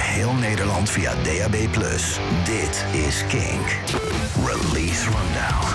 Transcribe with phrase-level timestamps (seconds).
[0.00, 1.56] heel Nederland via DAB+.
[2.44, 3.66] Dit is Kink.
[4.44, 5.66] Release Rundown.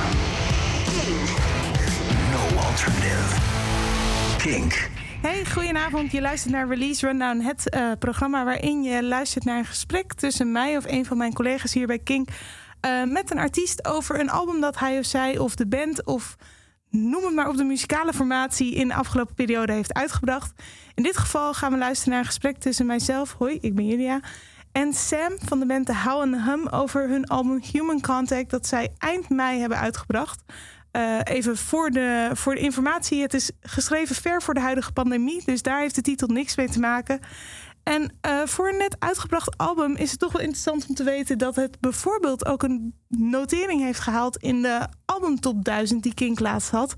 [2.32, 3.42] No alternative.
[4.38, 4.90] Kink.
[5.22, 6.12] Hey, goedenavond.
[6.12, 10.52] Je luistert naar Release Rundown, het uh, programma waarin je luistert naar een gesprek tussen
[10.52, 12.30] mij of een van mijn collega's hier bij Kink
[12.86, 16.36] uh, met een artiest over een album dat hij of zij of de band of
[16.96, 20.54] noem het maar op de muzikale formatie in de afgelopen periode heeft uitgebracht.
[20.94, 24.20] In dit geval gaan we luisteren naar een gesprek tussen mijzelf, hoi, ik ben Julia,
[24.72, 28.68] en Sam van de band The How and Hum over hun album Human Contact dat
[28.68, 30.44] zij eind mei hebben uitgebracht.
[30.92, 33.22] Uh, even voor de, voor de informatie.
[33.22, 35.42] Het is geschreven ver voor de huidige pandemie.
[35.46, 37.20] Dus daar heeft de titel niks mee te maken.
[37.86, 41.38] En uh, voor een net uitgebracht album is het toch wel interessant om te weten
[41.38, 46.70] dat het bijvoorbeeld ook een notering heeft gehaald in de albumtop 1000 die Kink laatst
[46.70, 46.96] had.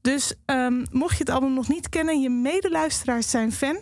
[0.00, 3.76] Dus um, mocht je het album nog niet kennen, je medeluisteraars zijn fan.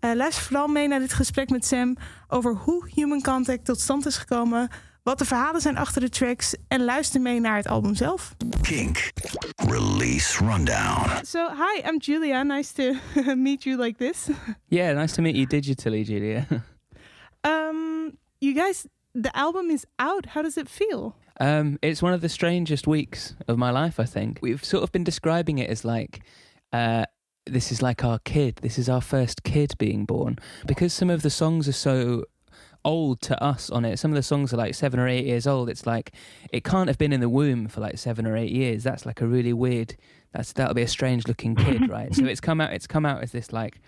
[0.00, 1.96] Uh, luister vooral mee naar dit gesprek met Sam
[2.28, 4.68] over hoe Human Contact tot stand is gekomen
[5.02, 8.34] wat de verhalen zijn achter de tracks en luister mee naar het album zelf.
[8.60, 9.12] Kink
[9.56, 11.24] Release Rundown.
[11.24, 12.42] So, hi, I'm Julia.
[12.42, 12.94] Nice to
[13.34, 14.28] meet you like this.
[14.66, 16.46] Yeah, nice to meet you digitally, Julia.
[17.48, 20.26] um, you guys, the album is out.
[20.26, 21.14] How does it feel?
[21.40, 24.38] Um, it's one of the strangest weeks of my life, I think.
[24.42, 26.20] We've sort of been describing it as like
[26.72, 27.04] uh,
[27.46, 28.56] this is like our kid.
[28.62, 30.38] This is our first kid being born.
[30.66, 32.24] Because some of the songs are so
[32.84, 33.98] old to us on it.
[33.98, 35.68] Some of the songs are like seven or eight years old.
[35.68, 36.12] It's like
[36.52, 38.82] it can't have been in the womb for like seven or eight years.
[38.82, 39.96] That's like a really weird.
[40.32, 42.14] That's that'll be a strange looking kid, right?
[42.14, 42.72] so it's come out.
[42.72, 43.80] It's come out as this like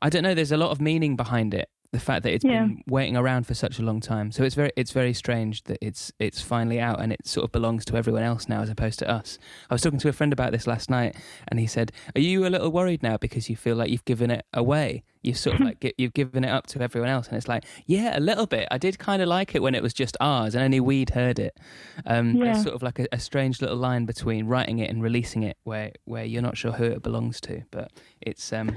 [0.00, 0.34] I don't know.
[0.34, 2.64] There's a lot of meaning behind it the fact that it's yeah.
[2.64, 4.32] been waiting around for such a long time.
[4.32, 7.52] So it's very it's very strange that it's it's finally out and it sort of
[7.52, 9.38] belongs to everyone else now as opposed to us.
[9.68, 11.14] I was talking to a friend about this last night
[11.48, 14.30] and he said, "Are you a little worried now because you feel like you've given
[14.30, 15.04] it away?
[15.22, 18.18] You've sort of like you've given it up to everyone else." And it's like, "Yeah,
[18.18, 18.66] a little bit.
[18.70, 21.38] I did kind of like it when it was just ours and only we'd heard
[21.38, 21.58] it."
[22.06, 22.54] Um, yeah.
[22.54, 25.58] It's sort of like a, a strange little line between writing it and releasing it
[25.64, 28.74] where where you're not sure who it belongs to, but it's um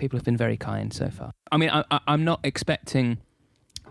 [0.00, 1.32] people have been very kind so far.
[1.52, 3.18] I mean, I, am not expecting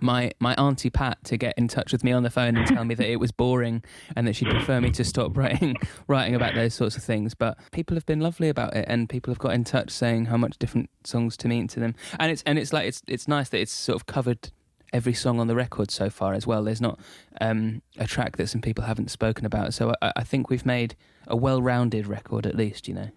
[0.01, 2.85] my my auntie Pat to get in touch with me on the phone and tell
[2.85, 3.83] me that it was boring
[4.15, 5.75] and that she'd prefer me to stop writing
[6.07, 7.33] writing about those sorts of things.
[7.33, 10.37] But people have been lovely about it, and people have got in touch saying how
[10.37, 11.95] much different songs to mean to them.
[12.19, 14.51] And it's and it's like it's it's nice that it's sort of covered
[14.91, 16.63] every song on the record so far as well.
[16.63, 16.99] There's not
[17.39, 19.75] um, a track that some people haven't spoken about.
[19.75, 20.95] So I, I think we've made
[21.27, 22.87] a well-rounded record, at least.
[22.87, 23.09] You know.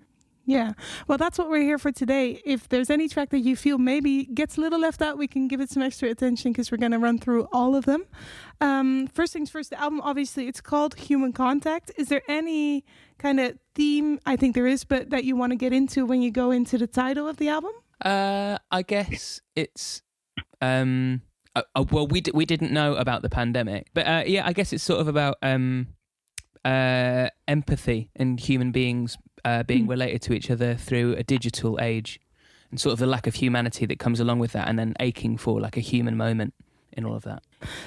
[0.44, 0.72] Yeah.
[1.06, 2.40] Well, that's what we're here for today.
[2.44, 5.46] If there's any track that you feel maybe gets a little left out, we can
[5.46, 8.04] give it some extra attention because we're going to run through all of them.
[8.60, 11.92] Um, first things first, the album, obviously, it's called Human Contact.
[11.96, 12.84] Is there any
[13.18, 16.22] kind of theme, I think there is, but that you want to get into when
[16.22, 17.72] you go into the title of the album?
[18.04, 20.02] Uh, I guess it's.
[20.60, 21.22] Um,
[21.54, 24.52] uh, uh, well, we, d- we didn't know about the pandemic, but uh, yeah, I
[24.52, 25.88] guess it's sort of about um,
[26.64, 29.90] uh, empathy and human beings uh, being hmm.
[29.90, 32.20] related to each other through a digital age
[32.70, 35.36] and sort of the lack of humanity that comes along with that and then aching
[35.36, 36.54] for like a human moment
[36.92, 37.42] in all of that.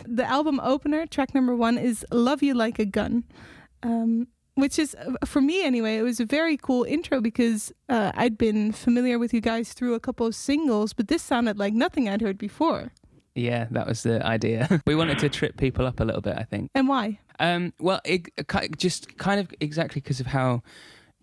[0.06, 3.24] The album opener, track number one, is Love You Like a Gun.
[3.84, 8.14] Um, which is, uh, for me anyway, it was a very cool intro because uh,
[8.16, 11.74] I'd been familiar with you guys through a couple of singles, but this sounded like
[11.74, 12.94] nothing I'd heard before.
[13.35, 14.81] Yeah, that was the idea.
[14.88, 16.72] we wanted to trip people up a little bit, I think.
[16.74, 17.19] And why?
[17.40, 18.29] Um, well, it,
[18.78, 20.63] just kind of exactly because of how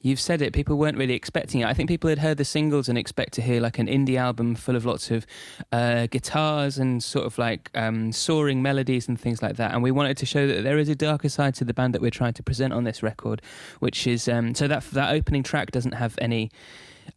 [0.03, 0.53] You've said it.
[0.53, 1.67] People weren't really expecting it.
[1.69, 4.57] I think people had heard the singles and expect to hear like an indie album
[4.57, 5.25] full of lots of
[5.71, 9.73] uh, guitars and sort of like um, soaring melodies and things like that.
[9.73, 12.03] And we wanted to show that there is a darker side to the band that
[12.03, 13.41] we're trying to present on this record,
[13.79, 16.51] which is um, so that that opening track doesn't have any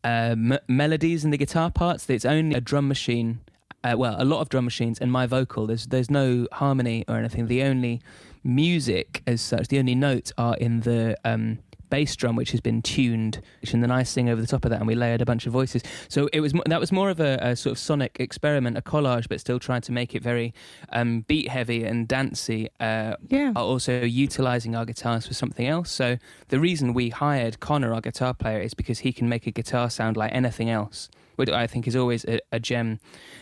[0.03, 2.07] uh, m- melodies in the guitar parts.
[2.07, 3.39] It's only a drum machine.
[3.83, 5.65] Uh, well, a lot of drum machines and my vocal.
[5.65, 7.47] There's there's no harmony or anything.
[7.47, 7.99] The only
[8.45, 12.81] music as such, the only notes are in the um, bass drum which has been
[12.81, 15.25] tuned which and then I sing over the top of that and we layered a
[15.25, 15.83] bunch of voices.
[16.07, 19.27] So it was that was more of a, a sort of sonic experiment a collage
[19.27, 20.53] but still trying to make it very
[20.89, 23.53] um, beat heavy and dancey uh, yeah.
[23.55, 25.91] also utilizing our guitars for something else.
[25.91, 26.17] So
[26.49, 29.89] the reason we hired Connor our guitar player is because he can make a guitar
[29.89, 32.99] sound like anything else which I think is always a, a, gem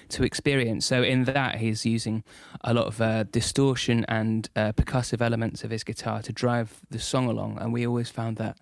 [0.10, 0.86] to experience.
[0.86, 2.24] So in that, he's using
[2.62, 7.00] a lot of uh, distortion and uh, percussive elements of his guitar to drive the
[7.00, 8.58] song along, and we always found that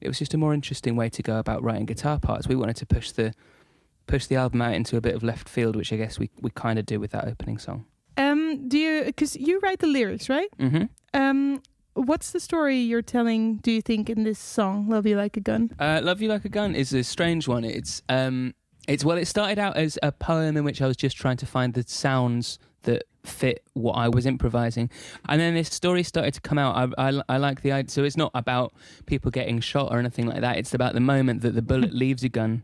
[0.00, 2.48] it was just a more interesting way to go about writing guitar parts.
[2.48, 3.32] We wanted to push the
[4.06, 6.50] push the album out into a bit of left field, which I guess we we
[6.50, 7.86] kind of do with that opening song.
[8.16, 10.48] Um, do you because you write the lyrics, right?
[10.58, 10.84] Mm-hmm.
[11.14, 11.62] Um,
[11.94, 13.56] what's the story you're telling?
[13.56, 15.70] Do you think in this song, "Love You Like a Gun"?
[15.78, 17.64] Uh, "Love You Like a Gun" is a strange one.
[17.64, 18.54] It's um,
[18.86, 21.46] It's well, it started out as a poem in which I was just trying to
[21.46, 24.90] find the sounds that fit what I was improvising,
[25.28, 26.94] and then this story started to come out.
[26.96, 27.90] I, I, I like the idea.
[27.90, 28.72] So it's not about
[29.06, 30.56] people getting shot or anything like that.
[30.58, 32.62] It's about the moment that the bullet leaves a gun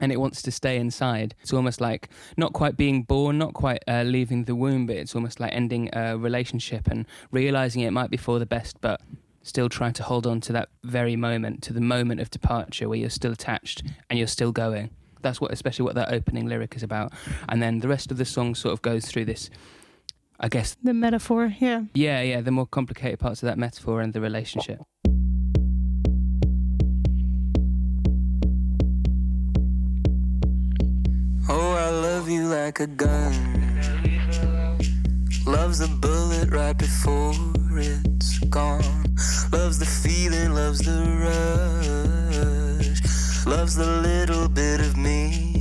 [0.00, 1.34] and it wants to stay inside.
[1.42, 5.14] It's almost like not quite being born, not quite uh, leaving the womb, but it's
[5.14, 9.00] almost like ending a relationship and realizing it might be for the best, but
[9.42, 12.98] still trying to hold on to that very moment, to the moment of departure where
[12.98, 14.90] you're still attached and you're still going.
[15.22, 17.12] That's what, especially what that opening lyric is about.
[17.48, 19.50] And then the rest of the song sort of goes through this.
[20.40, 21.84] I guess the metaphor, yeah.
[21.94, 24.80] Yeah, yeah, the more complicated parts of that metaphor and the relationship.
[31.50, 33.32] Oh, I love you like a gun.
[35.44, 37.32] Loves the bullet right before
[37.78, 38.82] it's gone.
[39.50, 42.27] Loves the feeling, loves the rush.
[43.48, 45.57] Loves the little bit of me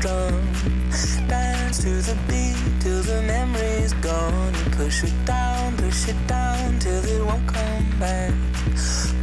[0.00, 1.16] serpent's.
[1.28, 4.54] Dance to the beat till the memory's gone.
[4.54, 8.32] And push it down, push it down till it won't come back.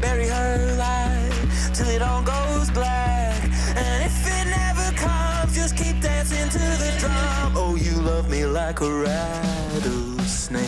[0.02, 3.44] Bury her life till it all goes black.
[3.76, 7.54] And if it never comes, just keep dancing to the drum.
[7.56, 10.64] Oh, you love me like a rattlesnake.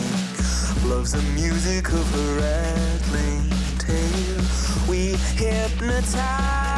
[0.84, 3.44] Loves the music of her rattling
[3.78, 4.40] tail.
[4.88, 6.71] We hypnotize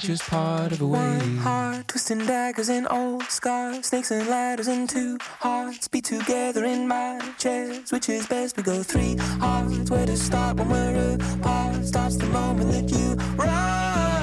[0.00, 0.98] just part of a way.
[0.98, 6.64] One heart, twisting daggers and old scars, snakes and ladders and two hearts beat together
[6.64, 7.92] in my chest.
[7.92, 8.56] Which is best?
[8.56, 9.90] We go three hearts.
[9.90, 11.84] Where to start when we're apart?
[11.84, 14.17] Starts the moment that you run.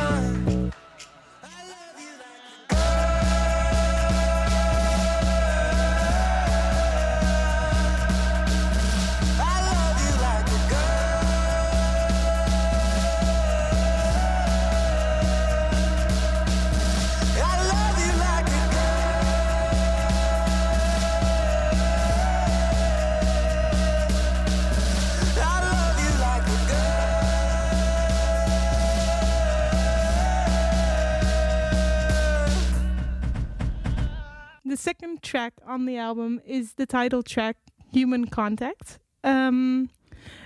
[34.85, 37.57] Second track on the album is the title track,
[37.91, 38.99] Human Contact.
[39.23, 39.89] Um,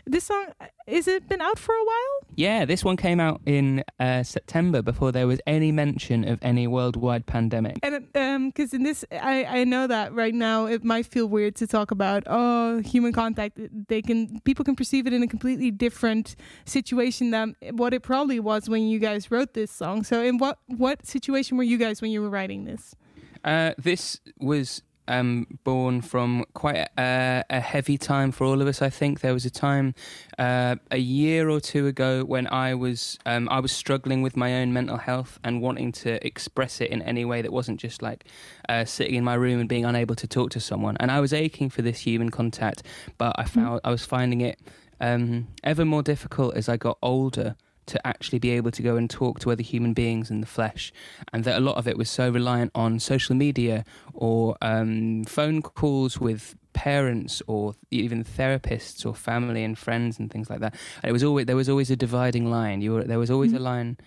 [0.05, 0.45] this song,
[0.87, 2.31] is it been out for a while?
[2.35, 6.67] Yeah, this one came out in uh, September before there was any mention of any
[6.67, 7.79] worldwide pandemic.
[7.83, 11.67] And because in this, I, I know that right now it might feel weird to
[11.67, 13.59] talk about oh human contact.
[13.89, 18.39] They can people can perceive it in a completely different situation than what it probably
[18.39, 20.03] was when you guys wrote this song.
[20.03, 22.95] So in what what situation were you guys when you were writing this?
[23.43, 28.81] Uh, this was um, born from quite a, a heavy time for all of us.
[28.81, 29.95] I think there was a time
[30.37, 34.61] uh, a year or two ago when I was um, I was struggling with my
[34.61, 38.25] own mental health and wanting to express it in any way that wasn't just like
[38.69, 40.95] uh, sitting in my room and being unable to talk to someone.
[40.99, 42.83] And I was aching for this human contact,
[43.17, 44.59] but I found I was finding it
[45.01, 47.55] um, ever more difficult as I got older
[47.89, 50.91] to actually be able to go and talk to other human beings in the flesh,
[51.33, 55.61] and that a lot of it was so reliant on social media or um, phone
[55.61, 60.75] calls with parents or even therapists or family and friends and things like that.
[61.03, 62.81] And it was always there was always a dividing line.
[62.81, 63.97] You were, there was always a line.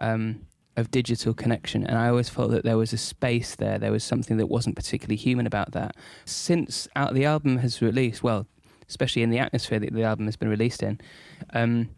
[0.00, 3.78] Um, of digital connection, and I always felt that there was a space there.
[3.78, 5.94] There was something that wasn't particularly human about that.
[6.24, 8.46] Since out the album has released, well,
[8.88, 10.98] especially in the atmosphere that the album has been released in,
[11.52, 11.90] um,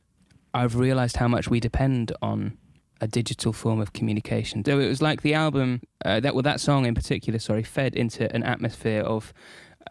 [0.55, 2.57] I've realised how much we depend on
[3.01, 4.65] a digital form of communication.
[4.65, 7.95] So it was like the album uh, that, well, that song in particular, sorry, fed
[7.95, 9.35] into an atmosphere of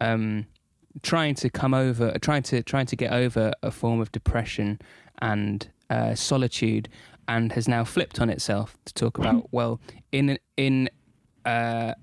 [0.00, 0.46] um,
[1.02, 4.80] trying to come over, trying to trying to get over a form of depression
[5.20, 6.88] and uh, solitude,
[7.28, 9.80] and has now flipped on itself to talk about well,
[10.12, 10.88] in in
[11.44, 11.94] uh,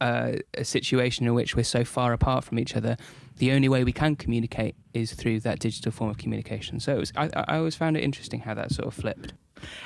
[0.00, 2.96] uh, a situation in which we're so far apart from each other,
[3.36, 6.80] the only way we can communicate is through that digital form of communication.
[6.80, 9.34] So it was, I, I always found it interesting how that sort of flipped.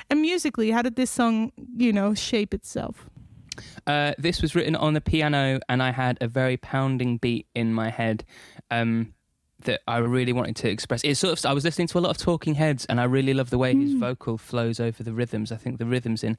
[0.09, 3.09] And musically, how did this song, you know, shape itself?
[3.85, 7.73] Uh, this was written on the piano, and I had a very pounding beat in
[7.73, 8.23] my head.
[8.69, 9.13] Um,
[9.65, 11.03] that I really wanted to express.
[11.03, 13.33] It's sort of I was listening to a lot of Talking Heads, and I really
[13.33, 15.51] love the way his vocal flows over the rhythms.
[15.51, 16.37] I think the rhythms in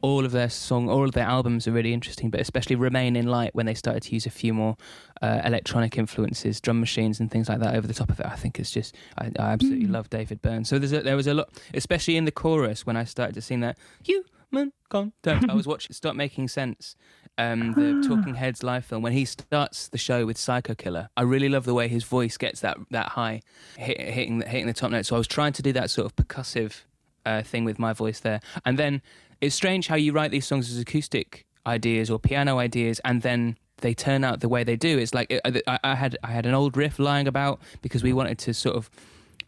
[0.00, 3.26] all of their song, all of their albums are really interesting, but especially Remain in
[3.26, 4.76] Light when they started to use a few more
[5.22, 8.26] uh, electronic influences, drum machines, and things like that over the top of it.
[8.26, 10.64] I think it's just I, I absolutely love David Byrne.
[10.64, 13.42] So there's a, there was a lot, especially in the chorus when I started to
[13.42, 15.48] sing that human contact.
[15.48, 16.96] I was watching Stop Making Sense
[17.38, 21.22] um, the Talking Heads live film, when he starts the show with Psycho Killer, I
[21.22, 23.42] really love the way his voice gets that that high,
[23.76, 25.06] hit, hitting hitting the top note.
[25.06, 26.82] So I was trying to do that sort of percussive
[27.24, 29.02] uh, thing with my voice there, and then
[29.40, 33.56] it's strange how you write these songs as acoustic ideas or piano ideas, and then
[33.78, 34.98] they turn out the way they do.
[34.98, 38.38] It's like I, I had I had an old riff lying about because we wanted
[38.40, 38.90] to sort of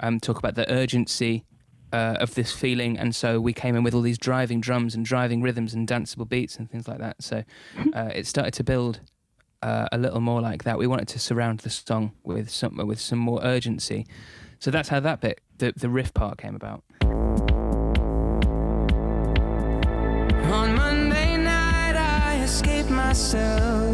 [0.01, 1.45] um, talk about the urgency
[1.93, 5.05] uh, of this feeling, and so we came in with all these driving drums and
[5.05, 7.23] driving rhythms and danceable beats and things like that.
[7.23, 7.45] So
[7.95, 9.01] uh, it started to build
[9.63, 10.79] uh, a little more like that.
[10.79, 14.07] We wanted to surround the song with some with some more urgency.
[14.59, 16.83] So that's how that bit, the the riff part, came about.
[20.53, 23.92] On Monday night, I escaped myself.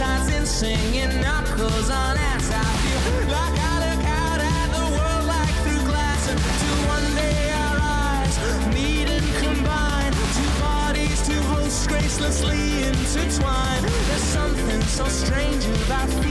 [0.00, 2.50] Digitizing, singing knuckles on ass.
[2.50, 6.26] I feel like I look out at the world like through glass.
[6.26, 8.34] Until one day our eyes
[8.72, 10.12] meet and combine.
[10.36, 13.84] Two bodies, two hosts gracelessly intertwined.
[14.08, 16.29] There's something so strange about feeling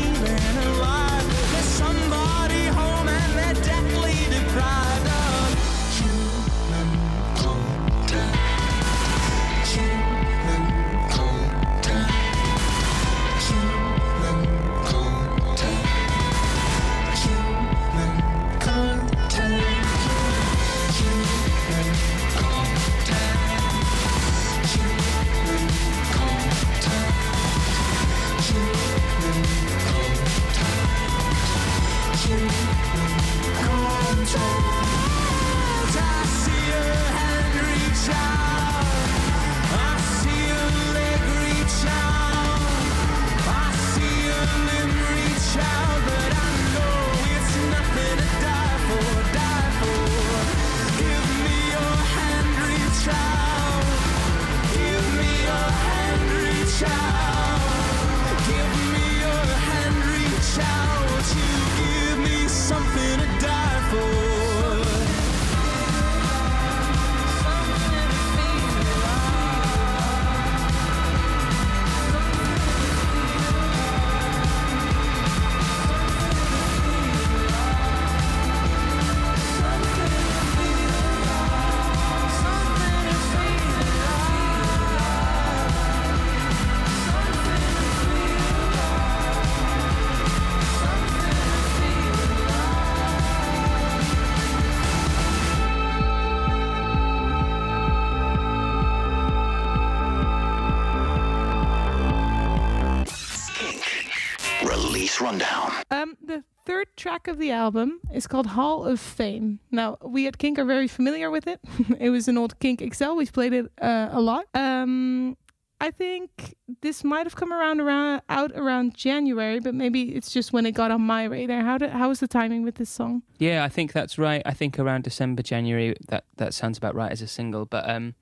[107.20, 109.60] track of the album is called Hall of Fame.
[109.72, 111.60] Now, we at Kink are very familiar with it.
[112.00, 113.16] it was an old Kink XL.
[113.16, 114.46] We've played it uh, a lot.
[114.54, 115.36] Um,
[115.82, 120.54] I think this might have come around around out around January, but maybe it's just
[120.54, 121.62] when it got on my radar.
[121.62, 123.24] How did how was the timing with this song?
[123.38, 124.42] Yeah, I think that's right.
[124.46, 127.66] I think around December, January, that that sounds about right as a single.
[127.66, 128.16] But um,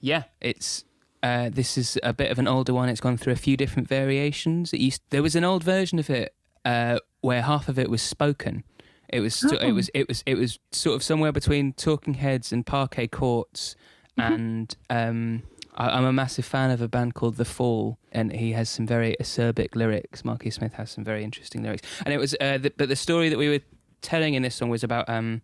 [0.00, 0.84] yeah, it's
[1.22, 2.88] uh, this is a bit of an older one.
[2.88, 4.72] It's gone through a few different variations.
[4.72, 6.34] It used there was an old version of it
[6.64, 8.64] uh, where half of it was spoken.
[9.08, 9.74] It was so- it Oh.
[9.74, 13.76] was it was it was sort of somewhere between Talking Heads and Parquet Courts,
[14.18, 14.32] Mm-hmm.
[14.32, 15.42] and um,
[15.76, 18.86] I, I'm a massive fan of a band called The Fall, and he has some
[18.86, 20.24] very acerbic lyrics.
[20.24, 23.28] Marky Smith has some very interesting lyrics, and it was uh, the, but the story
[23.28, 23.60] that we were
[24.00, 25.42] telling in this song was about um,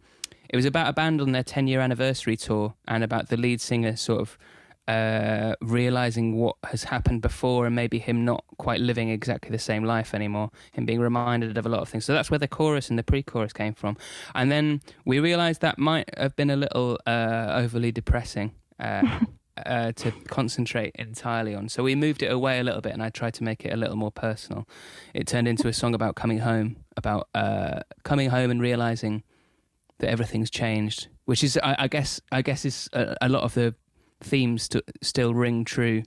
[0.48, 3.60] it was about a band on their 10 year anniversary tour, and about the lead
[3.60, 4.38] singer sort of
[4.88, 9.84] uh, realizing what has happened before and maybe him not quite living exactly the same
[9.84, 12.04] life anymore, him being reminded of a lot of things.
[12.04, 13.96] So that's where the chorus and the pre chorus came from.
[14.34, 18.52] And then we realized that might have been a little uh, overly depressing.
[18.78, 19.20] Uh,
[19.66, 21.68] uh, to concentrate entirely on.
[21.68, 23.76] So we moved it away a little bit and I tried to make it a
[23.76, 24.66] little more personal.
[25.14, 29.22] It turned into a song about coming home, about uh, coming home and realizing
[29.98, 33.54] that everything's changed, which is, I, I guess, I guess is a, a lot of
[33.54, 33.74] the
[34.20, 36.02] themes st- still ring true.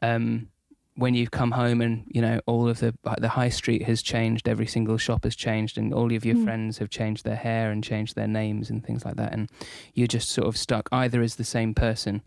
[0.00, 0.48] Um,
[0.94, 4.46] when you've come home and you know all of the the high street has changed,
[4.48, 6.44] every single shop has changed, and all of your Mm.
[6.44, 9.50] friends have changed their hair and changed their names and things like that, and
[9.94, 12.20] you're just sort of stuck either as the same person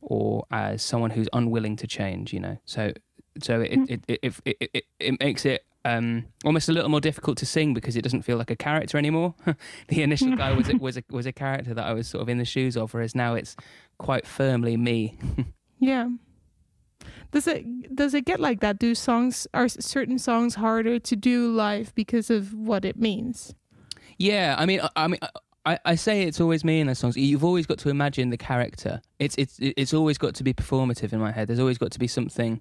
[0.00, 2.32] or as someone who's unwilling to change.
[2.32, 2.92] You know, so
[3.42, 3.90] so it Mm.
[3.90, 5.64] it it it, it, it, it makes it.
[5.84, 8.98] Um, almost a little more difficult to sing because it doesn't feel like a character
[8.98, 9.34] anymore.
[9.88, 12.28] the initial guy was a, was a, was a character that I was sort of
[12.28, 13.56] in the shoes of, whereas now it's
[13.98, 15.18] quite firmly me.
[15.78, 16.10] Yeah.
[17.32, 18.78] Does it does it get like that?
[18.78, 23.56] Do songs are certain songs harder to do live because of what it means?
[24.16, 25.18] Yeah, I mean, I, I mean,
[25.64, 27.16] I, I say it's always me in the songs.
[27.16, 29.02] You've always got to imagine the character.
[29.18, 31.48] It's it's it's always got to be performative in my head.
[31.48, 32.60] There's always got to be something,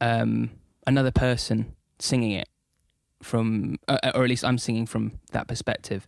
[0.00, 0.50] um,
[0.84, 2.48] another person singing it
[3.22, 6.06] from, uh, or at least I'm singing from that perspective.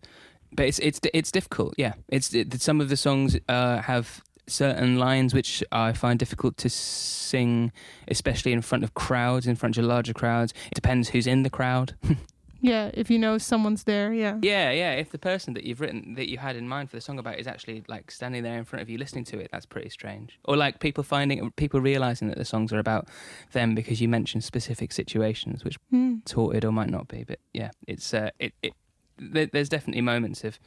[0.53, 1.75] But it's it's it's difficult.
[1.77, 6.57] Yeah, it's it, some of the songs uh, have certain lines which I find difficult
[6.59, 7.73] to sing,
[8.09, 10.53] especially in front of crowds, in front of larger crowds.
[10.67, 11.95] It depends who's in the crowd.
[12.65, 14.39] Yeah, if you know someone's there, yeah.
[14.41, 14.93] Yeah, yeah.
[14.93, 17.39] If the person that you've written that you had in mind for the song about
[17.39, 20.39] is actually like standing there in front of you listening to it, that's pretty strange.
[20.47, 23.07] Or like people finding people realizing that the songs are about
[23.53, 26.17] them because you mentioned specific situations, which Hmm.
[26.25, 27.23] sorted or might not be.
[27.25, 28.73] But yeah, it's uh, it it.
[29.19, 30.59] There, there's definitely moments of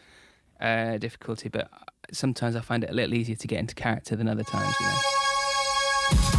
[0.61, 1.67] uh, difficulty, but
[2.13, 4.75] sometimes I find it a little easier to get into character than other times.
[4.79, 6.36] You know.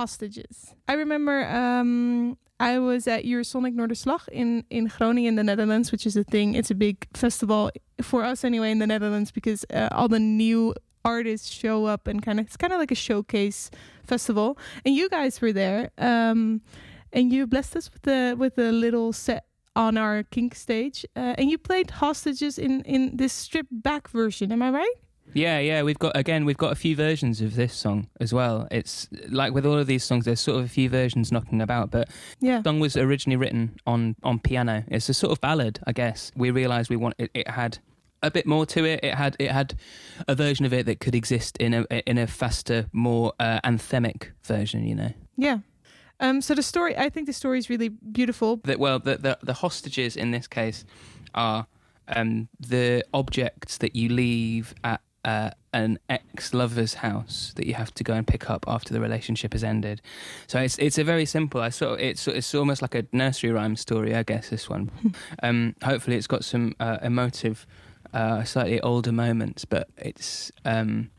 [0.00, 0.74] Hostages.
[0.88, 6.06] I remember um, I was at Eurosonic Noorderslag in, in Groningen in the Netherlands, which
[6.06, 6.54] is a thing.
[6.54, 10.74] It's a big festival for us anyway in the Netherlands because uh, all the new
[11.04, 13.70] artists show up and kind of it's kind of like a showcase
[14.04, 14.56] festival.
[14.86, 16.62] And you guys were there, um,
[17.12, 19.44] and you blessed us with the with a little set
[19.76, 24.50] on our kink stage, uh, and you played hostages in in this stripped back version.
[24.50, 24.96] Am I right?
[25.34, 28.66] Yeah, yeah, we've got again, we've got a few versions of this song as well.
[28.70, 31.90] It's like with all of these songs, there's sort of a few versions knocking about,
[31.90, 32.08] but
[32.40, 32.58] Yeah.
[32.62, 34.84] the song was originally written on on piano.
[34.88, 36.32] It's a sort of ballad, I guess.
[36.36, 37.78] We realised we want it, it had
[38.22, 39.00] a bit more to it.
[39.02, 39.74] It had it had
[40.28, 44.28] a version of it that could exist in a in a faster, more uh, anthemic
[44.44, 44.84] version.
[44.86, 45.12] You know.
[45.36, 45.58] Yeah.
[46.22, 48.56] Um, so the story, I think the story is really beautiful.
[48.64, 50.84] that well the, the the hostages in this case
[51.34, 51.66] are
[52.08, 58.04] um, the objects that you leave at uh, an ex-lover's house that you have to
[58.04, 60.00] go and pick up after the relationship has ended.
[60.46, 61.60] So it's it's a very simple.
[61.60, 64.48] I sort of, it's it's almost like a nursery rhyme story, I guess.
[64.48, 64.90] This one.
[65.42, 67.66] um, hopefully, it's got some uh, emotive,
[68.12, 70.50] uh, slightly older moments, but it's.
[70.64, 71.10] Um,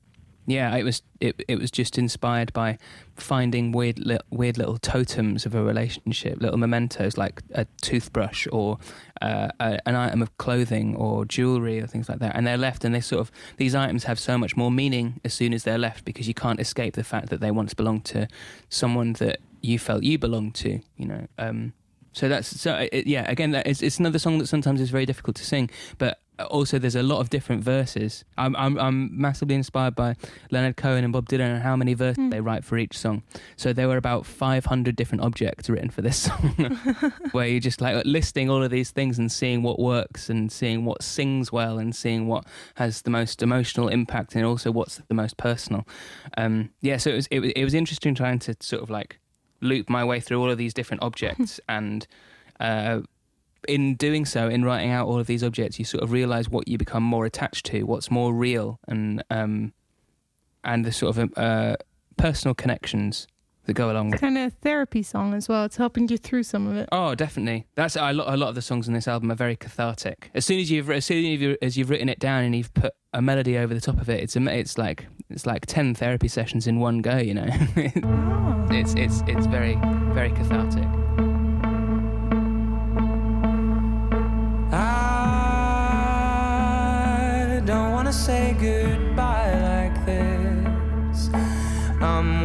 [0.48, 1.44] yeah, it was it.
[1.48, 2.78] It was just inspired by
[3.16, 8.80] finding weird, li- weird little totems of a relationship, little mementos like a toothbrush or
[9.22, 12.84] uh, a, an item of clothing or jewelry or things like that, and they're left,
[12.84, 15.78] and they sort of these items have so much more meaning as soon as they're
[15.78, 18.28] left because you can't escape the fact that they once belonged to
[18.70, 20.80] someone that you felt you belonged to.
[20.98, 21.28] You know.
[21.38, 21.74] Um,
[22.14, 23.30] so that's so it, yeah.
[23.30, 26.80] Again, that is it's another song that sometimes is very difficult to sing, but also
[26.80, 28.24] there's a lot of different verses.
[28.38, 30.16] I'm I'm, I'm massively inspired by
[30.52, 32.30] Leonard Cohen and Bob Dylan and how many verses Hmm.
[32.30, 33.24] they write for each song.
[33.56, 36.54] So there were about 500 different objects written for this song,
[37.32, 40.86] where you're just like listing all of these things and seeing what works and seeing
[40.86, 45.14] what sings well and seeing what has the most emotional impact and also what's the
[45.14, 45.88] most personal.
[46.38, 49.20] Um, yeah, so it was it, was- it was interesting trying to sort of like
[49.62, 52.08] loop my way through all of these different objects and.
[52.60, 53.02] Uh,
[53.72, 56.68] in doing so, in writing out all of these objects, you sort of realize what
[56.68, 59.74] you become more attached to, what's more real, and um,
[60.64, 61.76] and the sort of uh,
[62.18, 63.28] personal connections
[63.66, 64.14] that go along with.
[64.16, 64.16] It.
[64.16, 65.66] It's kind of a therapy song as well.
[65.66, 66.90] It's helping you through some of it.
[66.92, 67.68] Oh, definitely.
[67.76, 68.34] That's a lot.
[68.34, 70.32] A lot of the songs on this album are very cathartic.
[70.34, 72.74] As soon as you've as soon as you've, as you've written it down and you've
[72.74, 75.94] put a melody over the top of it, it's a, it's like it's like ten
[75.96, 77.18] therapy sessions in one go.
[77.18, 77.48] You know,
[78.04, 78.68] Oh.
[78.72, 79.76] it's it's it's very
[80.14, 81.01] very cathartic.
[88.12, 91.30] Wanna say goodbye like this.
[92.02, 92.43] I'm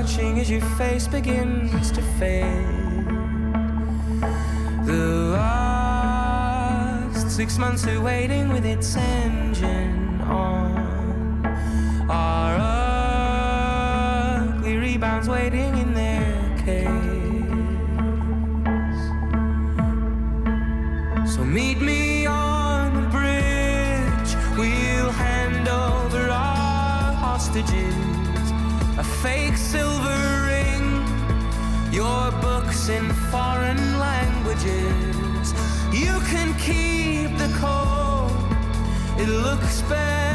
[0.00, 3.06] watching as your face begins to fade.
[4.84, 10.57] The last six months of waiting with its engine on
[33.30, 35.52] foreign languages.
[35.92, 38.32] You can keep the code.
[39.20, 40.27] It looks better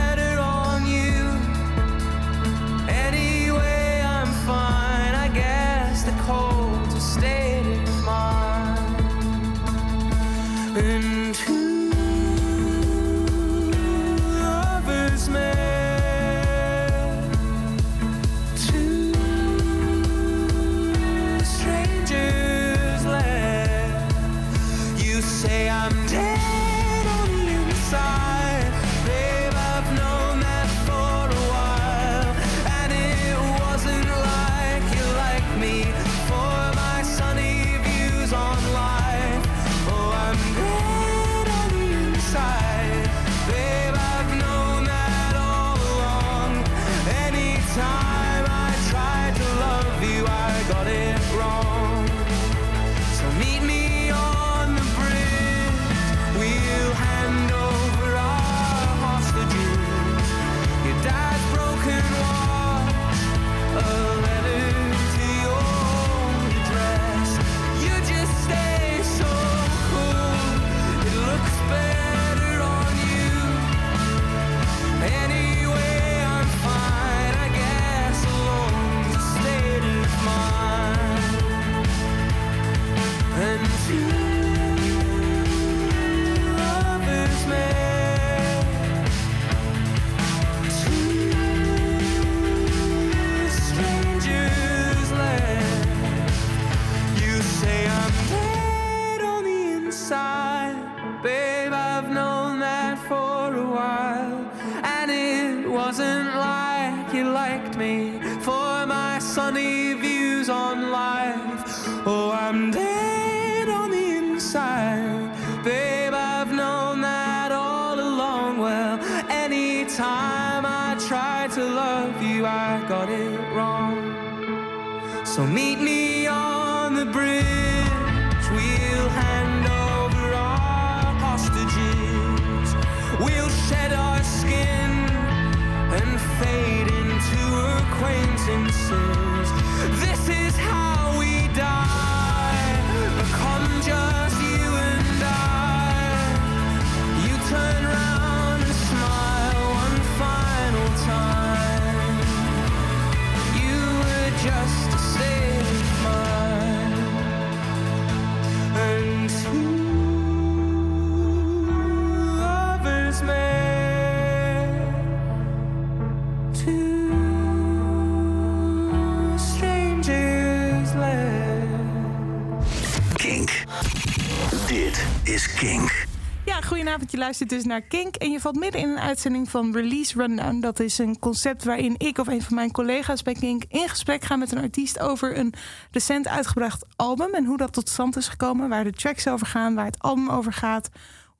[177.13, 178.15] Je luistert dus naar Kink.
[178.15, 180.59] En je valt midden in een uitzending van Release Rundown.
[180.59, 184.23] Dat is een concept waarin ik of een van mijn collega's bij Kink in gesprek
[184.23, 185.53] gaan met een artiest over een
[185.91, 187.33] recent uitgebracht album.
[187.33, 188.69] En hoe dat tot stand is gekomen.
[188.69, 190.89] Waar de tracks over gaan, waar het album over gaat.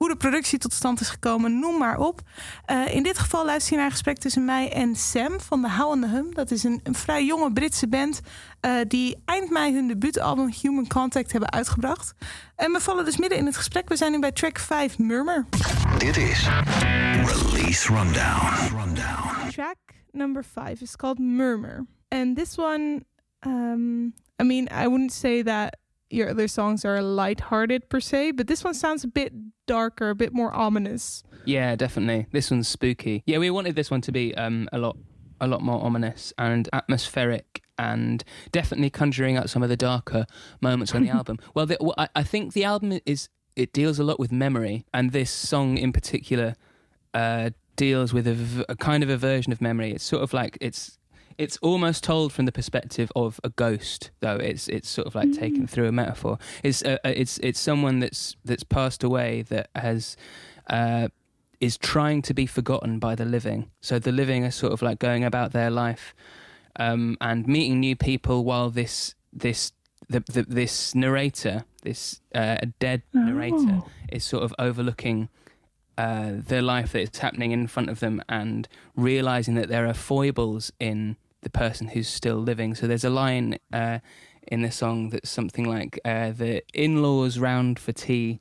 [0.03, 2.21] Hoe de productie tot stand is gekomen, noem maar op.
[2.65, 5.71] Eh, in dit geval luister je naar een gesprek tussen mij en Sam van de
[5.71, 6.33] How and the Hum.
[6.33, 8.21] Dat is een, een vrij jonge Britse band
[8.59, 12.13] eh, die eind mei hun debuutalbum Human Contact hebben uitgebracht.
[12.55, 13.89] En we vallen dus midden in het gesprek.
[13.89, 15.45] We zijn nu bij track 5, Murmur.
[15.97, 16.47] Dit is
[17.23, 18.77] Release Rundown.
[18.77, 19.49] Rundown.
[19.49, 19.77] Track
[20.11, 21.85] number 5 is called Murmur.
[22.07, 23.05] And this one,
[23.45, 28.47] um, I mean, I wouldn't say that your other songs are lighthearted per se, but
[28.47, 29.31] this one sounds a bit
[29.65, 31.23] darker, a bit more ominous.
[31.45, 32.28] Yeah, definitely.
[32.32, 33.23] This one's spooky.
[33.26, 34.97] Yeah, we wanted this one to be um, a lot,
[35.41, 40.26] a lot more ominous and atmospheric, and definitely conjuring out some of the darker
[40.62, 41.39] moments on the album.
[41.54, 44.86] Well, the, well I, I think the album is it deals a lot with memory,
[44.93, 46.56] and this song in particular
[47.13, 49.91] uh, deals with a, v- a kind of a version of memory.
[49.91, 50.97] It's sort of like it's
[51.38, 54.38] it's almost told from the perspective of a ghost, though.
[54.38, 56.38] It's it's sort of like taken through a metaphor.
[56.63, 60.17] It's uh, uh, it's it's someone that's that's passed away that has.
[60.67, 61.10] Uh,
[61.60, 63.72] is trying to be forgotten by the living.
[63.80, 66.13] So the living are sort of like going about their life
[66.76, 69.72] um, and meeting new people while this this
[70.10, 75.30] the, the, this narrator, this uh, dead narrator, is sort of overlooking
[75.98, 79.93] uh, their life that is happening in front of them and realizing that there are
[79.93, 82.75] foibles in the person who's still living.
[82.75, 83.99] So there's a line uh,
[84.47, 88.39] in the song that's something like uh, the in-laws round for tea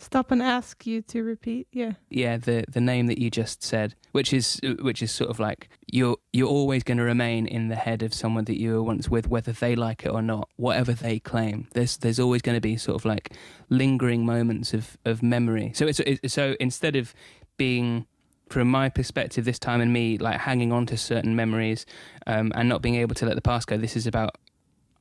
[0.00, 1.66] Stop and ask you to repeat.
[1.72, 1.92] Yeah.
[2.08, 5.68] yeah the the name that you just said which is which is sort of like
[5.90, 9.08] you're you're always going to remain in the head of someone that you were once
[9.08, 12.60] with whether they like it or not whatever they claim there's there's always going to
[12.60, 13.32] be sort of like
[13.70, 17.12] lingering moments of of memory so it's, it's so instead of
[17.56, 18.06] being
[18.50, 21.86] from my perspective this time and me like hanging on to certain memories
[22.26, 24.36] um, and not being able to let the past go this is about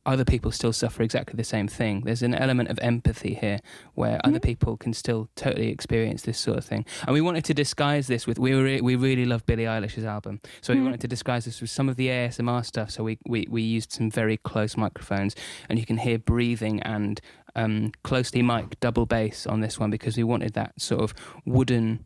[0.08, 2.02] other people still suffer exactly the same thing.
[2.02, 3.60] There's an element of empathy here
[3.94, 6.86] where other people can still totally experience this sort of thing.
[7.06, 10.40] And we wanted to disguise this with we were we really love Billie Eilish's album,
[10.62, 12.90] so we wanted to disguise this with some of the ASMR stuff.
[12.90, 15.36] So we we, we used some very close microphones,
[15.68, 17.20] and you can hear breathing and
[17.56, 21.14] um, closely mic double bass on this one because we wanted that sort of
[21.46, 22.06] wooden.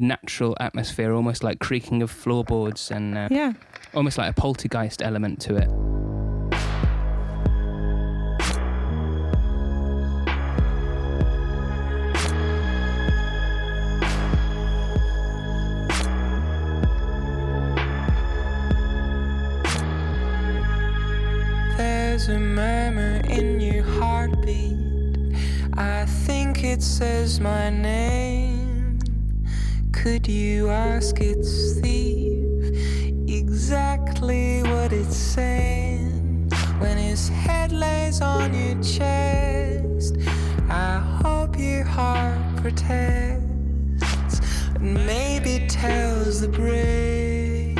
[0.00, 3.54] Natural atmosphere, almost like creaking of floorboards, and uh, Yeah.
[3.94, 5.68] almost like a poltergeist element to it.
[21.76, 24.76] There's a murmur in your heartbeat.
[25.74, 28.67] I think it says my name.
[30.02, 32.72] Could you ask its thief
[33.26, 40.16] exactly what it's saying when his head lays on your chest?
[40.70, 44.40] I hope your heart protests
[44.76, 47.74] and maybe tells the brain.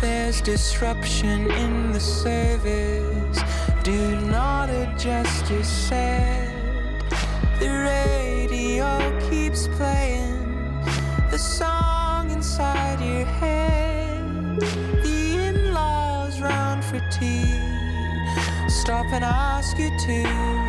[0.00, 3.38] There's disruption in the service.
[3.82, 6.57] Do not adjust your set.
[7.60, 8.88] The radio
[9.28, 10.38] keeps playing
[11.30, 14.60] the song inside your head.
[15.02, 17.58] The in laws round for tea.
[18.68, 20.16] Stop and ask you to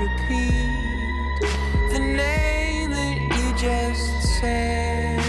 [0.03, 1.39] repeat
[1.93, 5.19] the name that you just said.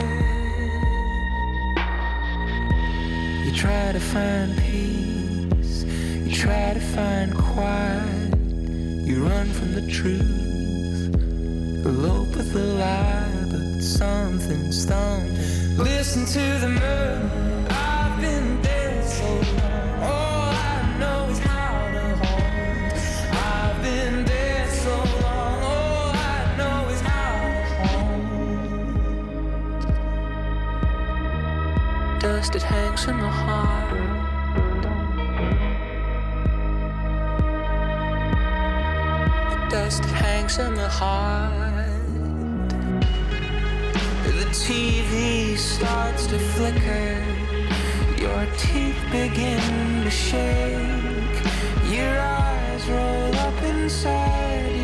[3.45, 5.85] You try to find peace,
[6.25, 8.35] you try to find quiet.
[9.07, 10.40] You run from the truth,
[11.85, 15.77] elope with the lie, but something's thumping.
[15.77, 17.67] Listen to the moon.
[17.71, 20.03] I've been dead so long.
[20.03, 22.93] All I know is how to hold.
[23.33, 25.63] I've been dead so long.
[25.63, 28.31] All I know is how to hold.
[32.21, 33.91] Dust it hangs in the heart.
[39.71, 41.70] Dust hangs in the heart.
[44.51, 47.25] TV starts to flicker.
[48.21, 51.37] Your teeth begin to shake.
[51.89, 54.80] Your eyes roll up inside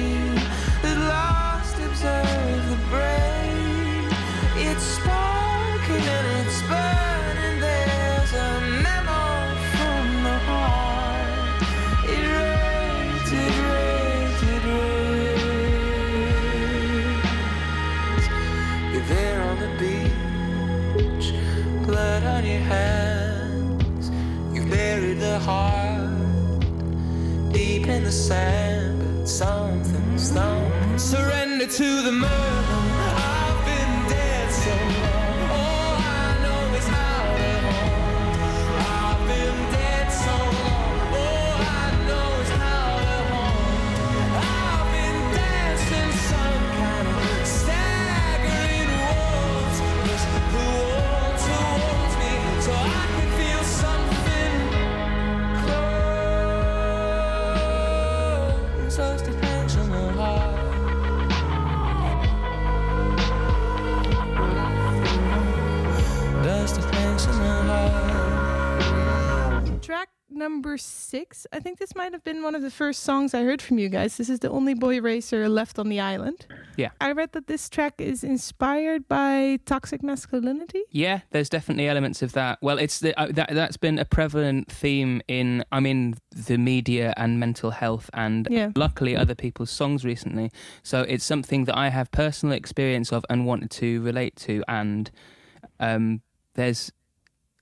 [27.88, 30.98] in the sand, but something's thumping.
[30.98, 32.75] Surrender to the murder.
[70.36, 71.46] Number six.
[71.52, 73.88] I think this might have been one of the first songs I heard from you
[73.88, 74.16] guys.
[74.16, 76.46] This is the only boy racer left on the island.
[76.76, 76.90] Yeah.
[77.00, 80.82] I read that this track is inspired by toxic masculinity.
[80.90, 82.58] Yeah, there's definitely elements of that.
[82.60, 87.14] Well, it's the, uh, that that's been a prevalent theme in I mean the media
[87.16, 88.70] and mental health and Yeah.
[88.76, 90.50] luckily other people's songs recently.
[90.82, 95.10] So it's something that I have personal experience of and wanted to relate to and
[95.80, 96.20] um
[96.54, 96.92] there's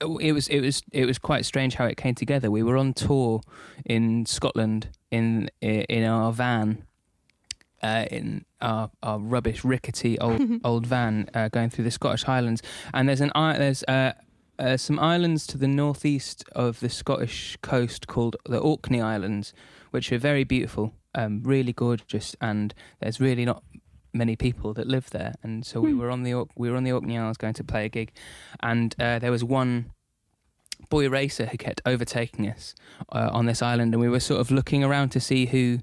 [0.01, 2.51] it was it was it was quite strange how it came together.
[2.51, 3.41] We were on tour
[3.85, 6.85] in Scotland in in our van
[7.85, 12.63] uh, in our, our rubbish, rickety old old van uh, going through the Scottish Highlands,
[12.93, 14.13] and there's an there's uh,
[14.59, 19.53] uh, some islands to the northeast of the Scottish coast called the Orkney Islands,
[19.91, 23.63] which are very beautiful, um, really gorgeous, and there's really not
[24.15, 25.35] many people that live there.
[25.43, 25.99] And so we Hmm.
[25.99, 28.13] were on the we were on the Orkney Isles going to play a gig,
[28.63, 29.87] and uh, there was one
[30.91, 32.75] boy racer who kept overtaking us
[33.13, 35.79] uh, on this island, and we were sort of looking around to see who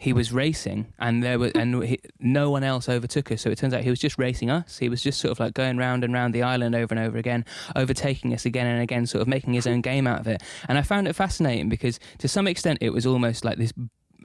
[0.00, 3.42] he was racing, and there were and he, no one else overtook us.
[3.42, 4.78] So it turns out he was just racing us.
[4.78, 7.18] He was just sort of like going round and round the island over and over
[7.18, 10.40] again, overtaking us again and again, sort of making his own game out of it.
[10.68, 13.72] And I found it fascinating because to some extent it was almost like this.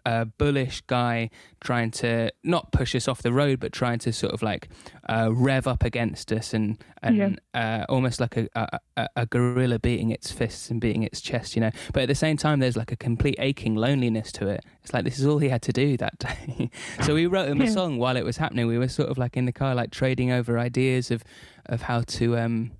[0.05, 1.29] Uh, bullish guy
[1.61, 4.67] trying to not push us off the road, but trying to sort of like
[5.07, 10.11] uh, rev up against us and and uh, almost like a, a a- gorilla beating
[10.11, 11.71] its fists and beating its chest, you know.
[11.93, 14.65] But at the same time, there's like a complete aching loneliness to it.
[14.83, 16.69] It's like this is all he had to do that day.
[17.03, 18.67] so we wrote him a song while it was happening.
[18.67, 21.23] We were sort of like in the car, like trading over ideas of
[21.67, 22.71] of how to um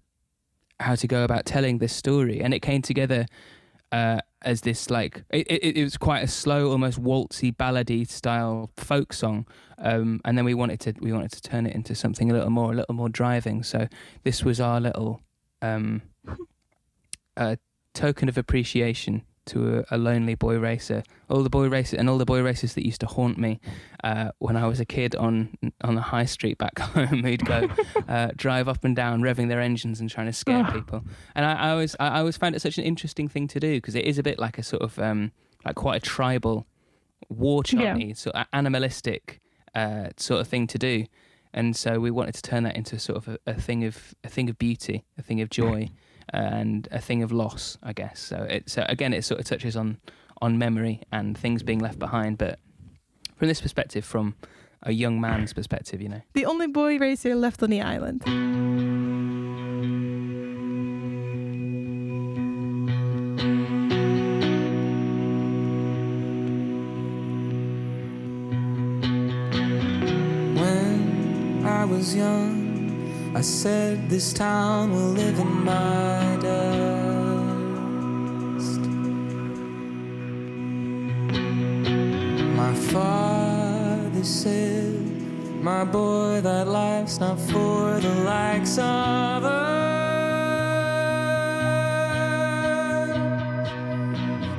[0.81, 3.27] how to go about telling this story, and it came together.
[3.93, 8.69] Uh, as this like it, it, it was quite a slow, almost waltzy, ballady style
[8.77, 9.45] folk song,
[9.77, 12.49] um, and then we wanted to we wanted to turn it into something a little
[12.49, 13.63] more a little more driving.
[13.63, 13.87] So
[14.23, 15.21] this was our little
[15.61, 16.01] um,
[17.37, 17.55] uh,
[17.93, 21.03] token of appreciation to a, a lonely boy racer.
[21.29, 23.59] All the boy racers and all the boy racers that used to haunt me
[24.03, 27.23] uh, when I was a kid on on the high street back home.
[27.23, 27.67] Who'd go
[28.07, 31.03] uh, drive up and down, revving their engines and trying to scare people.
[31.35, 33.95] And I, I always I always found it such an interesting thing to do because
[33.95, 35.31] it is a bit like a sort of um,
[35.65, 36.67] like quite a tribal
[37.29, 39.39] war chant sort of animalistic
[39.75, 41.05] uh, sort of thing to do.
[41.53, 44.29] And so we wanted to turn that into sort of a, a thing of a
[44.29, 45.89] thing of beauty, a thing of joy,
[46.29, 48.19] and a thing of loss, I guess.
[48.19, 49.97] So it so again, it sort of touches on
[50.41, 52.59] on memory and things being left behind, but
[53.35, 54.35] from this perspective, from
[54.83, 56.21] a young man's perspective, you know.
[56.33, 58.23] The only boy racer left on the island.
[70.57, 72.72] When I was young,
[73.35, 76.53] I said this town will live in my dust.
[82.55, 84.93] My father said,
[85.63, 89.73] My boy, that life's not for the likes of us.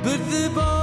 [0.03, 0.74] But the boy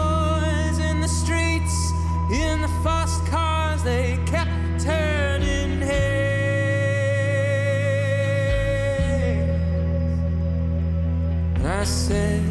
[11.82, 12.51] I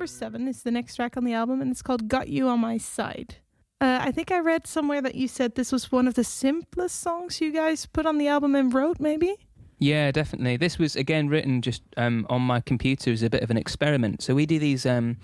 [0.00, 2.60] number seven is the next track on the album, and it's called Got You on
[2.60, 3.34] My Side.
[3.82, 7.00] Uh, I think I read somewhere that you said this was one of the simplest
[7.00, 9.36] songs you guys put on the album and wrote, maybe?
[9.78, 10.56] Yeah, definitely.
[10.56, 14.22] This was again written just um, on my computer as a bit of an experiment.
[14.22, 15.18] So we do these um,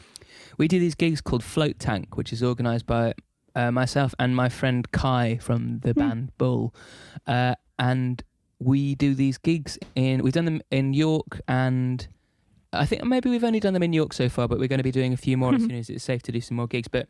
[0.58, 3.14] we do these gigs called Float Tank, which is organised by
[3.54, 6.74] uh, myself and my friend Kai from the band Bull,
[7.26, 8.22] uh, and
[8.58, 10.22] we do these gigs in.
[10.22, 12.06] We've done them in York and.
[12.78, 14.84] I think maybe we've only done them in York so far, but we're going to
[14.84, 16.88] be doing a few more as soon as it's safe to do some more gigs.
[16.88, 17.08] But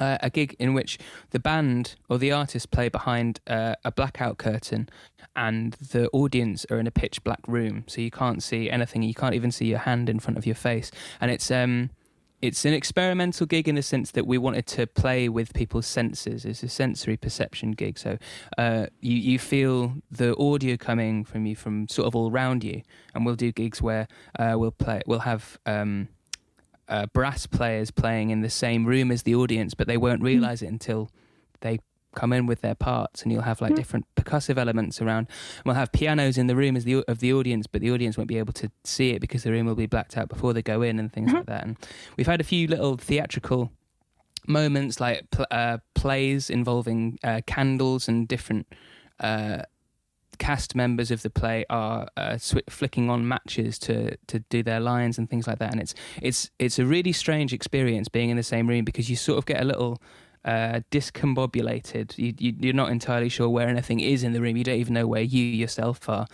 [0.00, 0.98] uh, a gig in which
[1.30, 4.88] the band or the artist play behind uh, a blackout curtain
[5.36, 9.14] and the audience are in a pitch black room so you can't see anything you
[9.14, 10.90] can't even see your hand in front of your face
[11.20, 11.90] and it's um
[12.44, 16.44] it's an experimental gig in the sense that we wanted to play with people's senses.
[16.44, 18.18] It's a sensory perception gig, so
[18.58, 22.82] uh, you you feel the audio coming from you from sort of all around you.
[23.14, 26.08] And we'll do gigs where uh, we'll play, we'll have um,
[26.86, 30.60] uh, brass players playing in the same room as the audience, but they won't realize
[30.60, 31.08] it until
[31.62, 31.78] they
[32.14, 35.28] come in with their parts and you'll have like different percussive elements around.
[35.64, 38.28] We'll have pianos in the room as the of the audience but the audience won't
[38.28, 40.82] be able to see it because the room will be blacked out before they go
[40.82, 41.64] in and things like that.
[41.64, 41.76] And
[42.16, 43.70] we've had a few little theatrical
[44.46, 48.66] moments like pl- uh, plays involving uh, candles and different
[49.20, 49.62] uh,
[50.38, 54.80] cast members of the play are uh, sw- flicking on matches to to do their
[54.80, 55.72] lines and things like that.
[55.72, 59.16] And it's it's it's a really strange experience being in the same room because you
[59.16, 60.00] sort of get a little
[60.44, 62.16] uh, discombobulated.
[62.18, 64.56] You, you, you're not entirely sure where anything is in the room.
[64.56, 66.26] You don't even know where you yourself are.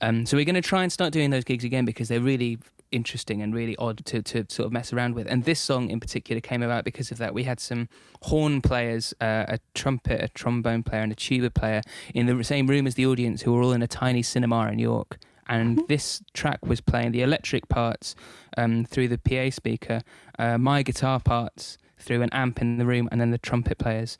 [0.00, 2.58] Um, so we're going to try and start doing those gigs again because they're really
[2.90, 5.26] interesting and really odd to, to sort of mess around with.
[5.26, 7.32] And this song in particular came about because of that.
[7.34, 7.88] We had some
[8.22, 11.82] horn players, uh, a trumpet, a trombone player, and a tuba player
[12.14, 14.78] in the same room as the audience who were all in a tiny cinema in
[14.78, 15.18] York.
[15.48, 15.86] And Mm-hmm.
[15.88, 18.14] this track was playing the electric parts
[18.56, 20.02] um, through the PA speaker,
[20.38, 24.18] uh, my guitar parts through an amp in the room, and then the trumpet players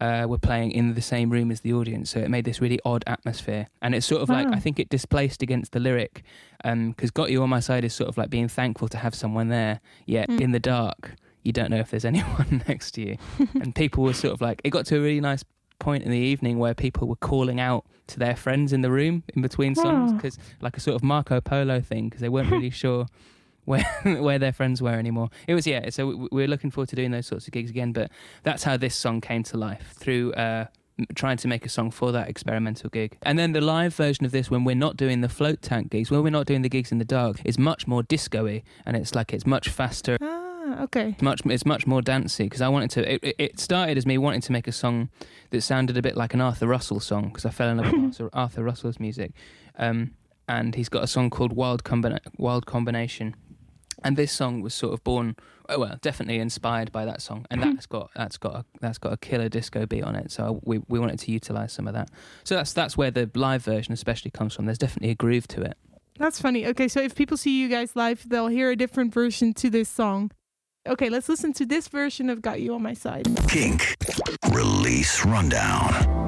[0.00, 2.10] uh, were playing in the same room as the audience.
[2.10, 3.68] So it made this really odd atmosphere.
[3.82, 6.22] And it's sort of like, I think it displaced against the lyric
[6.64, 9.48] because Got You on My Side is sort of like being thankful to have someone
[9.48, 10.40] there, yet Mm.
[10.40, 13.16] in the dark, you don't know if there's anyone next to you.
[13.60, 15.44] and people were sort of like, it got to a really nice
[15.78, 19.24] point in the evening where people were calling out to their friends in the room
[19.34, 22.70] in between songs because like a sort of Marco Polo thing because they weren't really
[22.70, 23.06] sure
[23.64, 25.28] where where their friends were anymore.
[25.46, 25.90] It was yeah.
[25.90, 27.92] So we- we're looking forward to doing those sorts of gigs again.
[27.92, 28.10] But
[28.42, 30.32] that's how this song came to life through.
[30.34, 30.66] Uh,
[31.16, 33.16] Trying to make a song for that experimental gig.
[33.22, 36.10] And then the live version of this, when we're not doing the float tank gigs,
[36.10, 38.94] when we're not doing the gigs in the dark, is much more disco y and
[38.94, 41.08] it's like it's much faster Ah, okay.
[41.12, 43.14] it's much it's much more dancey because I wanted to.
[43.14, 45.08] It, it- it started as me wanting to make a song
[45.50, 48.04] that sounded a bit like an Arthur Russell song because I fell in love with
[48.04, 49.32] Arthur, Arthur Russell's music,
[49.78, 50.12] um,
[50.46, 53.34] and he's got a song called Wild Combina- Wild Combination,
[54.04, 55.36] and this song was sort of born.
[55.68, 57.72] Oh well, definitely inspired by that song, and mm-hmm.
[57.72, 60.30] that's got that's got a, that's got a killer disco beat on it.
[60.30, 62.10] So we we wanted to utilize some of that.
[62.44, 64.66] So that's that's where the live version especially comes from.
[64.66, 65.76] There's definitely a groove to it.
[66.18, 66.66] That's funny.
[66.66, 69.88] Okay, so if people see you guys live, they'll hear a different version to this
[69.88, 70.30] song.
[70.86, 73.28] Okay, let's listen to this version of Got You on My Side.
[73.48, 73.96] Kink.
[74.50, 76.21] Release Rundown.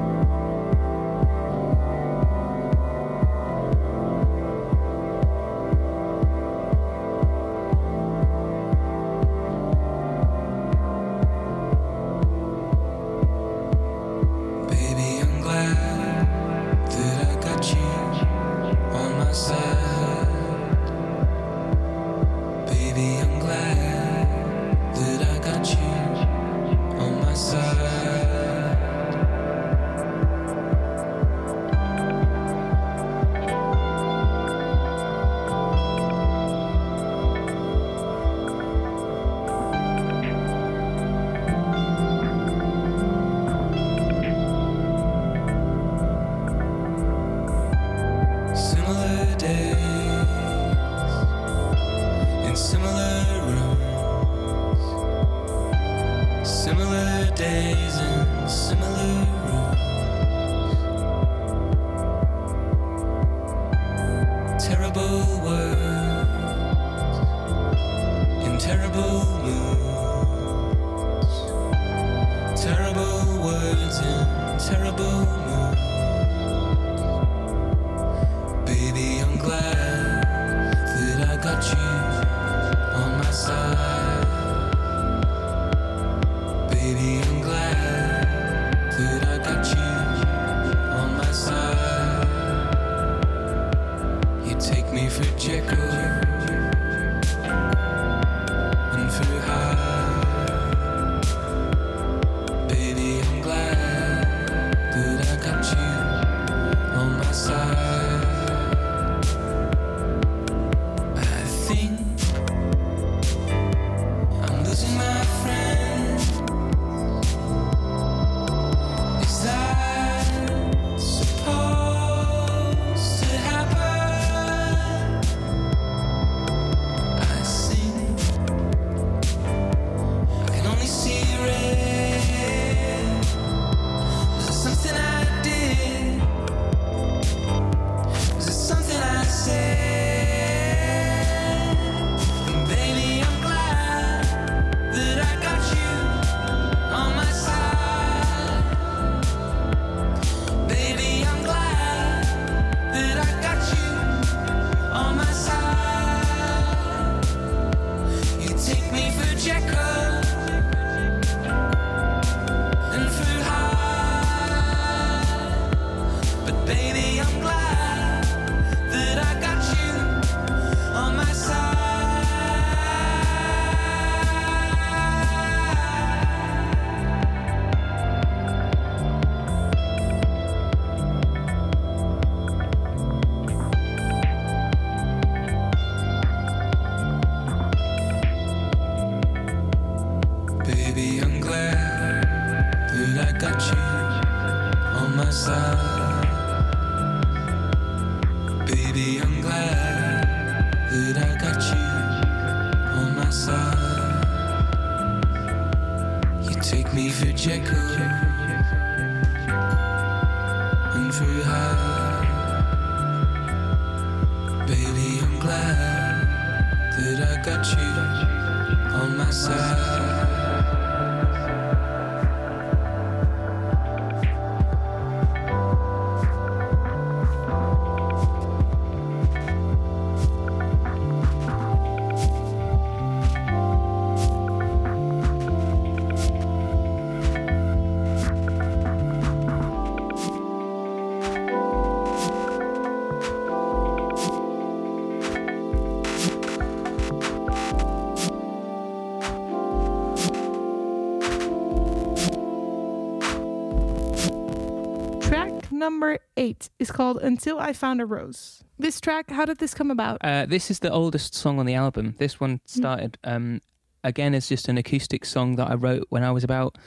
[255.84, 258.64] Number eight is called Until I Found a Rose.
[258.78, 260.16] This track, how did this come about?
[260.22, 262.14] Uh, this is the oldest song on the album.
[262.18, 263.60] This one started um,
[264.02, 266.78] again as just an acoustic song that I wrote when I was about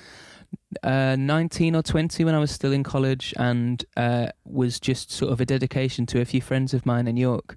[0.82, 5.32] uh, 19 or 20 when I was still in college and uh, was just sort
[5.32, 7.56] of a dedication to a few friends of mine in York.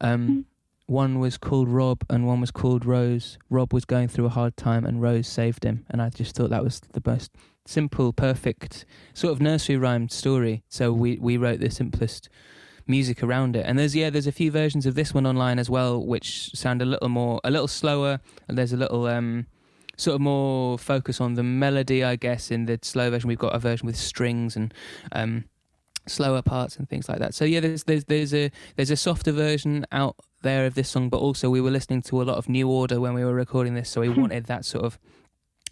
[0.00, 0.46] Um,
[0.86, 3.38] One was called Rob and one was called Rose.
[3.48, 5.86] Rob was going through a hard time and Rose saved him.
[5.88, 7.30] And I just thought that was the most
[7.70, 10.64] simple, perfect sort of nursery rhyme story.
[10.68, 12.28] So we, we wrote the simplest
[12.86, 13.64] music around it.
[13.66, 16.82] And there's yeah, there's a few versions of this one online as well, which sound
[16.82, 18.20] a little more, a little slower.
[18.48, 19.46] And there's a little um,
[19.96, 22.50] sort of more focus on the melody, I guess.
[22.50, 24.74] In the slow version, we've got a version with strings and
[25.12, 25.44] um,
[26.06, 27.34] slower parts and things like that.
[27.34, 31.08] So yeah, there's there's there's a there's a softer version out there of this song,
[31.08, 33.74] but also we were listening to a lot of New Order when we were recording
[33.74, 34.98] this, so we wanted that sort of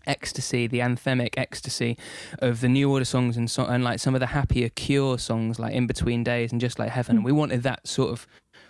[0.09, 1.97] ecstasy, the anthemic ecstasy
[2.41, 5.59] of the New Order songs and so, and like some of the happier Cure songs,
[5.59, 7.17] like In Between Days and Just Like Heaven.
[7.17, 8.27] And we wanted that sort of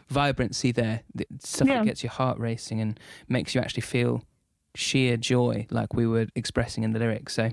[0.09, 1.79] vibrancy there, the stuff Yeah.
[1.79, 4.23] that gets your heart racing and makes you actually feel
[4.75, 7.35] sheer joy, like we were expressing in the lyrics.
[7.35, 7.51] So.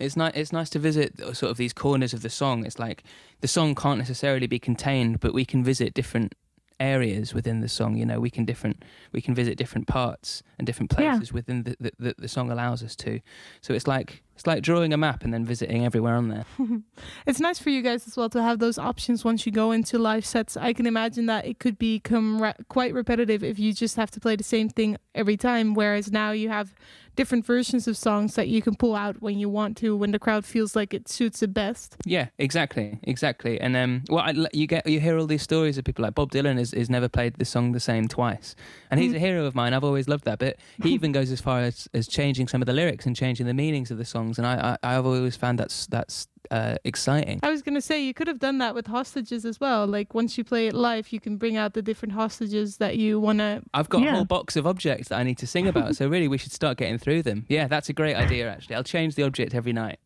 [0.00, 0.32] It's nice.
[0.36, 2.64] It's nice to visit sort of these corners of the song.
[2.64, 3.02] It's like
[3.40, 6.34] the song can't necessarily be contained, but we can visit different
[6.80, 7.96] areas within the song.
[7.96, 11.12] You know, we can different we can visit different parts and different Yeah.
[11.16, 13.20] places within the, the, the the song allows us to.
[13.60, 16.44] So it's like it's like drawing a map and then visiting everywhere on there.
[17.26, 19.98] It's nice for you guys as well to have those options once you go into
[19.98, 20.56] live sets.
[20.56, 24.20] I can imagine that it could become re- quite repetitive if you just have to
[24.20, 25.74] play the same thing every time.
[25.74, 26.74] Whereas now you have
[27.18, 30.20] different versions of songs that you can pull out when you want to, when the
[30.20, 31.96] crowd feels like it suits it best.
[32.04, 33.60] Yeah, exactly, exactly.
[33.60, 36.30] And um, well, I, you get you hear all these stories of people like Bob
[36.30, 38.54] Dylan has, has never played the song the same twice,
[38.88, 39.74] and he's a hero of mine.
[39.74, 40.38] I've always loved that.
[40.38, 43.46] But he even goes as far as, as changing some of the lyrics and changing
[43.46, 44.04] the meanings of the
[44.34, 47.40] songs, and I, I I've always found that's that's uh, exciting.
[47.42, 49.86] I was gonna say you could have done that with hostages as well.
[49.86, 53.20] Like once you play it live, you can bring out the different hostages that you
[53.20, 53.62] wanna.
[53.74, 54.12] I've got Yeah.
[54.12, 56.52] a whole box of objects that I need to sing about, so really we should
[56.52, 57.44] start getting through them.
[57.48, 58.50] Yeah, that's a great idea.
[58.50, 59.98] Actually, I'll change the object every night.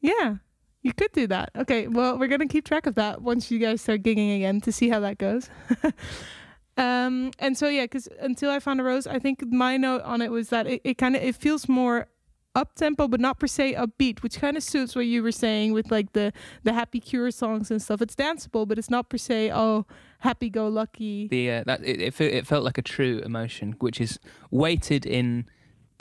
[0.00, 0.36] Yeah,
[0.82, 1.50] you could do that.
[1.56, 4.72] Okay, well we're gonna keep track of that once you guys start gigging again to
[4.72, 5.50] see how that goes.
[6.76, 10.22] um, and so yeah, because until I found a rose, I think my note on
[10.22, 12.06] it was that it, it kind of it feels more
[12.54, 15.72] up tempo, but not per se upbeat, which kind of suits what you were saying
[15.72, 16.32] with like the
[16.64, 18.02] the happy cure songs and stuff.
[18.02, 19.86] It's danceable, but it's not per se oh
[20.20, 21.28] happy go lucky.
[21.28, 24.18] The uh, that it, it, it felt like a true emotion, which is
[24.50, 25.46] weighted in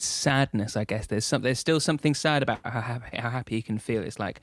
[0.01, 0.75] sadness.
[0.75, 3.77] I guess there's some there's still something sad about how happy, how happy you can
[3.77, 4.01] feel.
[4.01, 4.41] It's like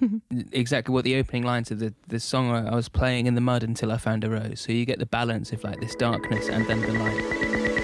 [0.52, 3.62] exactly what the opening lines of the the song I was playing in the mud
[3.62, 4.60] until I found a rose.
[4.60, 7.75] So you get the balance of like this darkness and then the light.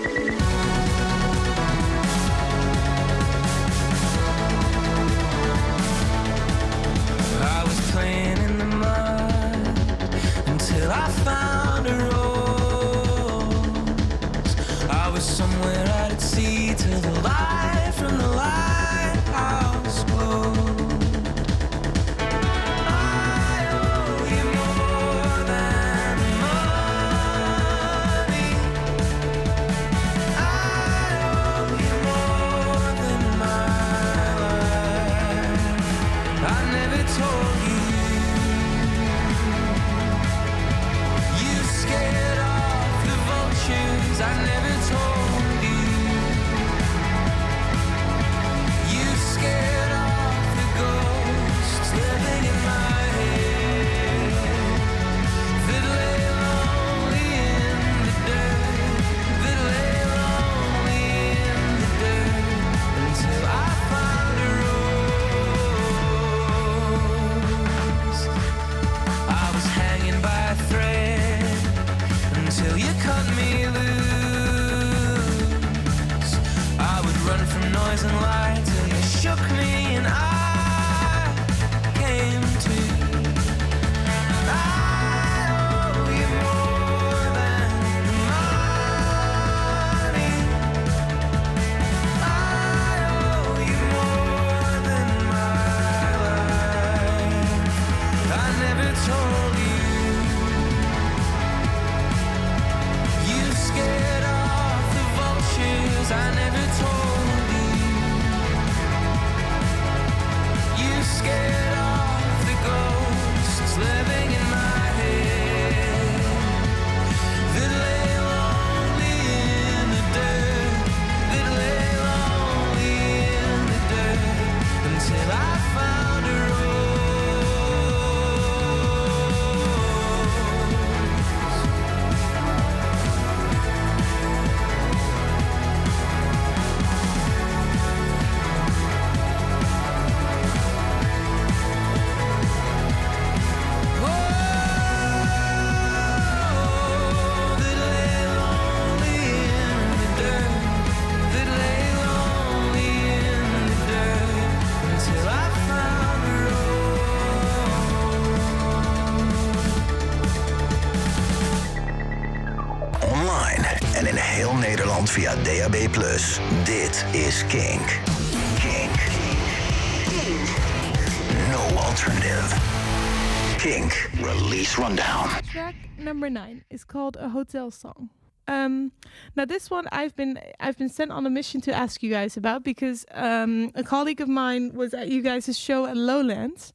[176.23, 178.11] Number nine is called a hotel song.
[178.47, 178.93] Um,
[179.37, 182.37] now this one I've been I've been sent on a mission to ask you guys
[182.37, 186.73] about because um, a colleague of mine was at you guys' show at Lowlands,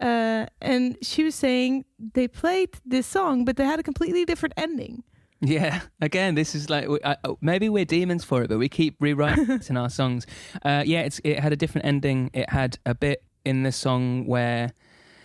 [0.00, 1.84] uh, and she was saying
[2.14, 5.02] they played this song, but they had a completely different ending.
[5.40, 9.60] Yeah, again, this is like uh, maybe we're demons for it, but we keep rewriting
[9.68, 10.26] in our songs.
[10.62, 12.30] Uh, yeah, it's it had a different ending.
[12.32, 14.72] It had a bit in the song where,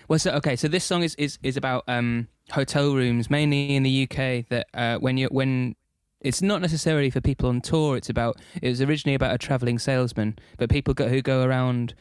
[0.08, 3.84] well, so okay, so this song is is is about um, hotel rooms, mainly in
[3.84, 4.48] the UK.
[4.50, 5.76] That uh, when you when
[6.22, 7.96] it's not necessarily for people on tour.
[7.96, 11.94] It's about it was originally about a traveling salesman, but people go, who go around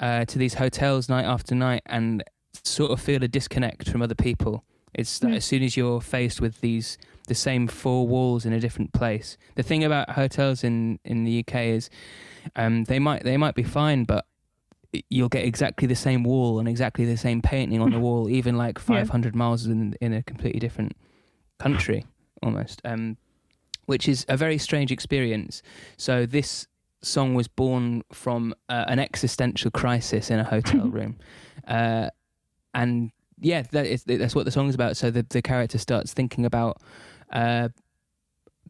[0.00, 2.22] uh, to these hotels night after night and
[2.64, 4.64] sort of feel a disconnect from other people.
[4.94, 5.34] It's mm.
[5.34, 9.36] as soon as you're faced with these the same four walls in a different place.
[9.56, 11.90] The thing about hotels in, in the UK is
[12.54, 14.26] um, they might they might be fine, but
[15.10, 18.56] you'll get exactly the same wall and exactly the same painting on the wall, even
[18.56, 19.38] like 500 yeah.
[19.38, 20.96] miles in in a completely different
[21.58, 22.04] country
[22.42, 22.80] almost.
[22.84, 23.16] Um,
[23.86, 25.62] which is a very strange experience.
[25.96, 26.66] So this
[27.02, 31.16] song was born from uh, an existential crisis in a hotel room,
[31.66, 32.10] uh,
[32.74, 34.96] and yeah, that is, that's what the song is about.
[34.96, 36.82] So the the character starts thinking about
[37.32, 37.68] uh,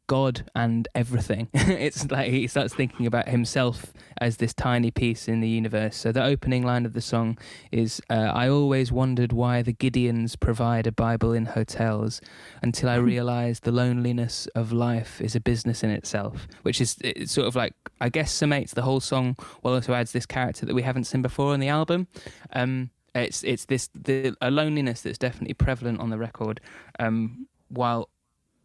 [0.06, 1.48] God and everything.
[1.54, 5.96] it's like he starts thinking about himself as this tiny piece in the universe.
[5.96, 7.38] So the opening line of the song
[7.72, 12.20] is uh, I always wondered why the Gideons provide a Bible in hotels
[12.62, 17.32] until I realized the loneliness of life is a business in itself, which is it's
[17.32, 20.74] sort of like, I guess, summates the whole song while also adds this character that
[20.74, 22.08] we haven't seen before on the album.
[22.52, 26.60] Um, it's it's this the a loneliness that's definitely prevalent on the record,
[26.98, 28.10] um, while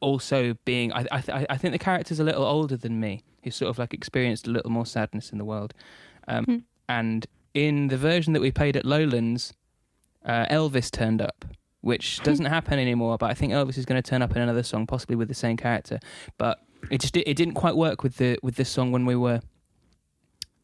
[0.02, 3.24] also being I I, th- I think the character's a little older than me.
[3.42, 5.74] He's sort of like experienced a little more sadness in the world.
[6.28, 6.58] Um, hmm.
[6.90, 9.54] And in the version that we played at Lowlands,
[10.26, 11.46] uh, Elvis turned up,
[11.82, 13.18] which doesn't happen anymore.
[13.18, 15.34] But I think Elvis is going to turn up in another song, possibly with the
[15.34, 16.00] same character.
[16.38, 19.42] But it just it didn't quite work with the with this song when we were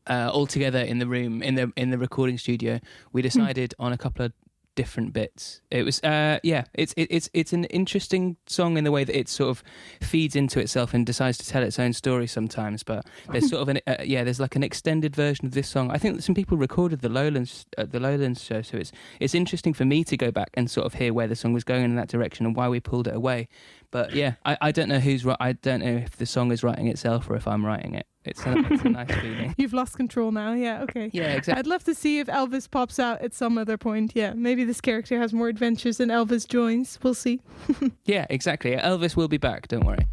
[0.07, 2.79] uh, all together in the room in the in the recording studio.
[3.11, 3.27] We hmm.
[3.27, 4.33] decided on a couple of
[4.77, 5.59] different bits.
[5.71, 9.17] It was, uh, yeah, it's it, it's it's an interesting song in the way that
[9.17, 9.63] it sort of
[10.01, 12.83] feeds into itself and decides to tell its own story sometimes.
[12.83, 15.91] But there's sort of an uh, yeah, there's like an extended version of this song.
[15.91, 19.73] I think some people recorded the Lowlands uh, the Lowlands show, so it's it's interesting
[19.73, 21.95] for me to go back and sort of hear where the song was going in
[21.95, 23.49] that direction and why we pulled it away.
[23.91, 25.37] But yeah, I, I don't know who's right.
[25.39, 28.05] I don't know if the song is writing itself or if I'm writing it.
[28.27, 29.55] It's a, it's a nice feeling.
[29.57, 30.53] You've lost control now.
[30.53, 31.09] Yeah, okay.
[31.13, 31.59] Yeah, exactly.
[31.59, 34.11] I'd love to see if Elvis pops out at some other point.
[34.15, 36.99] Yeah, maybe this character has more adventures than Elvis joins.
[37.01, 37.41] We'll see.
[38.05, 38.75] yeah, exactly.
[38.75, 39.67] Elvis will be back.
[39.67, 40.05] Don't worry.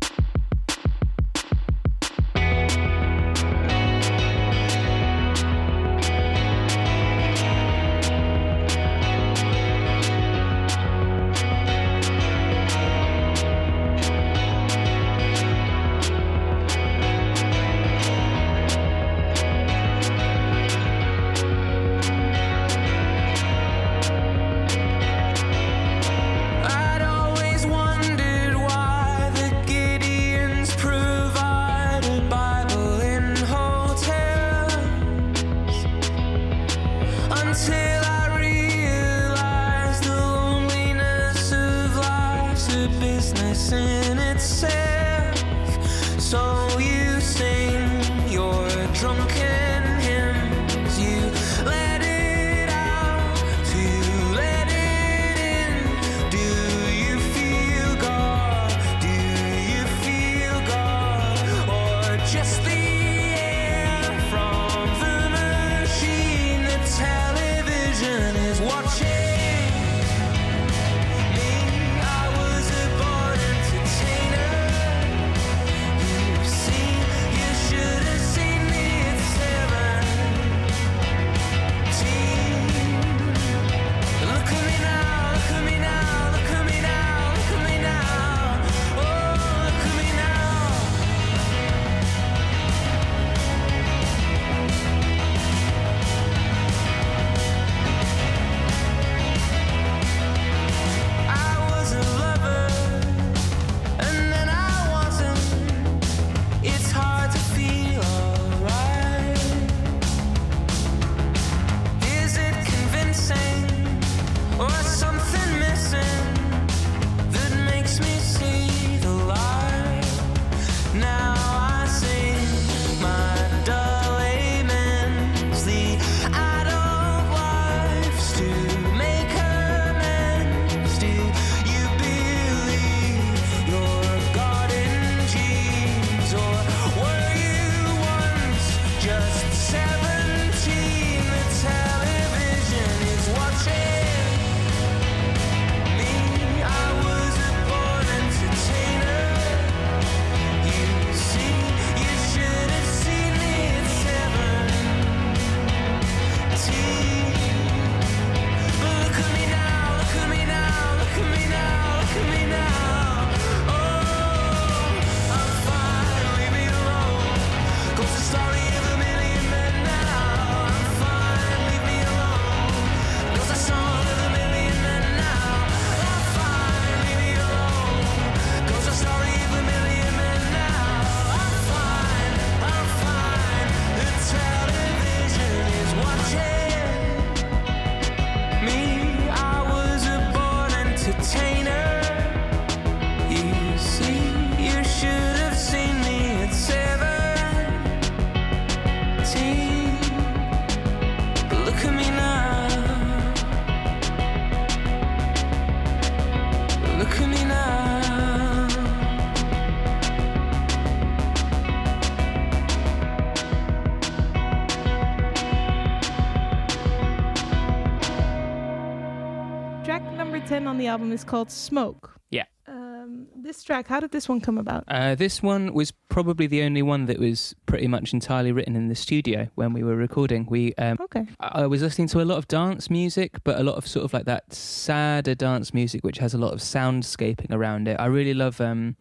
[220.75, 222.19] On the album is called Smoke.
[222.31, 222.45] Yeah.
[222.67, 224.83] Um, this track, how did this one come about?
[224.89, 228.89] Uh, this one was probably the only one that was pretty much entirely written in
[228.89, 230.47] the studio when we were recording.
[230.51, 231.27] We um, Okay.
[231.39, 234.05] I I was listening to a lot of dance music, but a lot of sort
[234.05, 238.01] of like that sadder dance music, which has a lot of soundscaping around it.
[238.01, 238.61] I really love.
[238.61, 238.97] Um,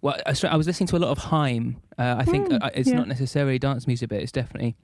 [0.00, 1.76] well, I was listening to a lot of Haim.
[1.96, 2.96] Uh, I think Mm, uh, it's yeah.
[2.96, 4.74] not necessarily dance music, but it's definitely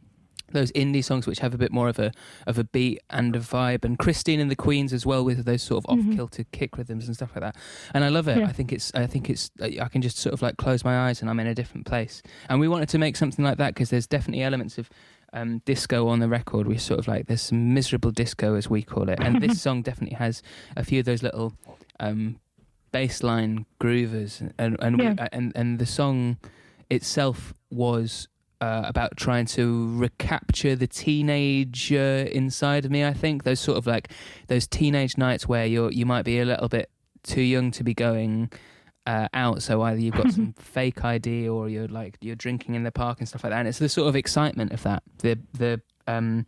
[0.52, 2.12] those indie songs which have a bit more of a
[2.46, 3.84] of a beat and a vibe.
[3.84, 6.14] And Christine and the Queens as well with those sort of off Mhm.
[6.16, 7.56] kilter kick rhythms and stuff like that.
[7.94, 8.38] And I love it.
[8.38, 8.46] Yeah.
[8.46, 8.92] I think it's.
[8.94, 9.50] I think it's.
[9.60, 12.22] I can just sort of like close my eyes and I'm in a different place.
[12.48, 14.88] And we wanted to make something like that because there's definitely elements of
[15.34, 16.66] um, disco on the record.
[16.66, 19.82] We sort of like there's some miserable disco as we call it, and this song
[19.82, 20.42] definitely has
[20.76, 21.52] a few of those little
[22.00, 22.40] um,
[22.92, 25.10] bassline groovers, and and, Yeah.
[25.20, 26.38] we, and and the song
[26.90, 28.28] itself was.
[28.60, 33.86] Uh, about trying to recapture the teenager inside of me, I think those sort of
[33.86, 34.08] like
[34.48, 36.90] those teenage nights where you're you might be a little bit
[37.22, 38.50] too young to be going
[39.06, 39.62] uh, out.
[39.62, 43.20] So either you've got some fake ID or you're like you're drinking in the park
[43.20, 43.60] and stuff like that.
[43.60, 45.04] And it's the sort of excitement of that.
[45.18, 46.44] The the um,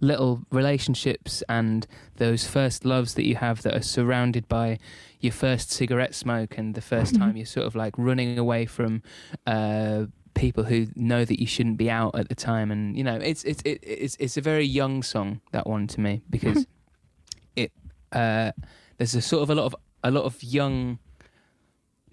[0.00, 1.86] little relationships and
[2.16, 4.78] those first loves that you have that are surrounded by
[5.20, 7.18] your first cigarette smoke and the 1st Mhm.
[7.18, 9.02] time you're sort of like running away from
[9.46, 12.70] uh, people who know that you shouldn't be out at the time.
[12.70, 16.00] And you know, it's it's it, it's it's a very young song that one to
[16.00, 16.66] me because
[17.56, 17.72] it
[18.12, 18.52] uh,
[18.98, 20.98] there's a sort of a lot of a lot of young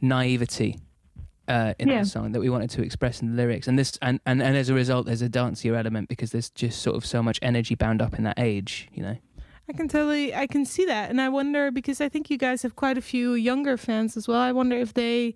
[0.02, 0.80] naivety
[1.48, 2.00] uh, in Yeah.
[2.02, 4.58] the song that we wanted to express in the lyrics, and this and, and and
[4.58, 7.76] as a result, there's a dancier element because there's just sort of so much energy
[7.76, 9.18] bound up in that age, you know.
[9.70, 12.62] I can totally, I can see that, and I wonder because I think you guys
[12.64, 14.40] have quite a few younger fans as well.
[14.40, 15.36] I wonder if they,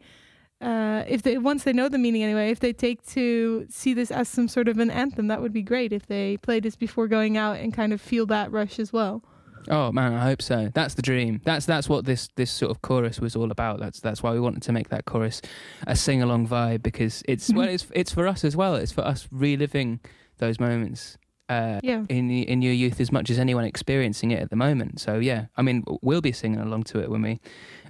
[0.62, 4.12] uh, if they once they know the meaning anyway, if they take to see this
[4.12, 5.92] as some sort of an anthem, that would be great.
[5.92, 9.24] If they play this before going out and kind of feel that rush as well.
[9.70, 10.70] Oh man, I hope so.
[10.74, 11.42] That's the dream.
[11.44, 13.80] That's that's what this this sort of chorus was all about.
[13.80, 15.42] That's that's why we wanted to make that chorus
[15.88, 18.76] a sing along vibe because it's well, it's it's for us as well.
[18.76, 20.00] It's for us reliving
[20.38, 21.18] those moments.
[21.52, 22.06] Uh, Yeah.
[22.10, 25.00] in in your youth as much as anyone experiencing it at the moment.
[25.00, 27.40] So yeah, I mean we'll be singing along to it when we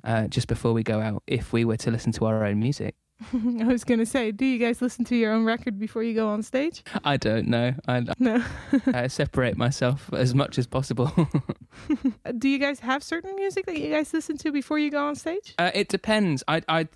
[0.04, 2.96] uh, just before we go out if we were to listen to our own music.
[3.34, 6.28] I was gonna say, do you guys listen to your own record before you go
[6.30, 6.84] on stage?
[7.04, 7.76] I don't know.
[7.88, 8.44] I, No.
[8.88, 11.12] I separate myself as much as possible.
[12.40, 15.16] do you guys have certain music that you guys listen to before you go on
[15.16, 15.54] stage?
[15.60, 16.44] Uh, it depends.
[16.48, 16.88] I, I,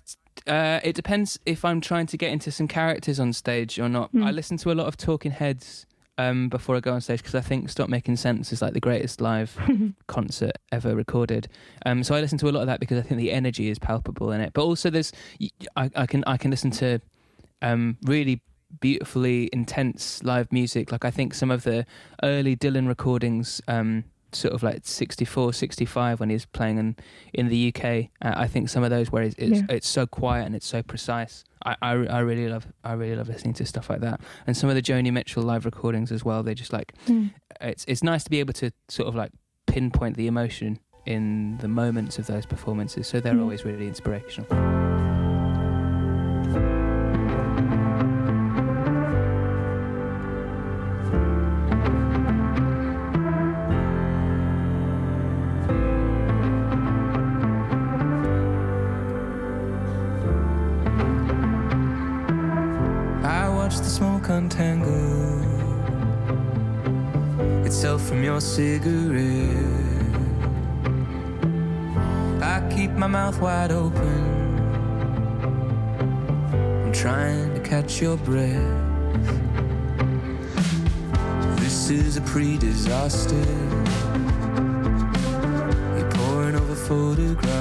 [0.48, 4.10] uh, it depends if I'm trying to get into some characters on stage or not.
[4.10, 4.24] Hmm.
[4.24, 5.85] I listen to a lot of Talking Heads
[6.18, 8.80] um, before I go on stage because I think "Stop Making Sense" is like the
[8.80, 9.56] greatest live
[10.06, 11.48] concert ever recorded.
[11.84, 13.78] Um, so I listen to a lot of that because I think the energy is
[13.78, 14.52] palpable in it.
[14.52, 15.12] But also, there's
[15.76, 17.00] I, I can I can listen to
[17.62, 18.42] um, really
[18.80, 20.92] beautifully intense live music.
[20.92, 21.86] Like I think some of the
[22.22, 23.60] early Dylan recordings.
[23.68, 26.96] Um, sort of like 64 65 when he's playing in
[27.32, 27.84] in the UK
[28.22, 29.66] uh, I think some of those where it's it's, Yeah.
[29.76, 31.44] it's so quiet and it's so precise.
[31.64, 34.20] I, I I really love I really love listening to stuff like that.
[34.46, 36.92] And some of the Joni Mitchell live recordings as well they just like
[37.60, 39.30] it's it's nice to be able to sort of like
[39.66, 43.42] pinpoint the emotion in the moments of those performances so they're Mm.
[43.42, 44.85] always really inspirational
[68.36, 69.56] your cigarette.
[72.42, 74.18] I keep my mouth wide open.
[76.84, 78.74] I'm trying to catch your breath.
[81.60, 83.46] This is a pre disaster.
[85.96, 87.54] You're pouring over photographs.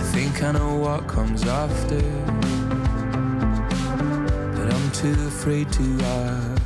[0.00, 2.02] I think I know what comes after,
[4.56, 6.57] but I'm too afraid to ask.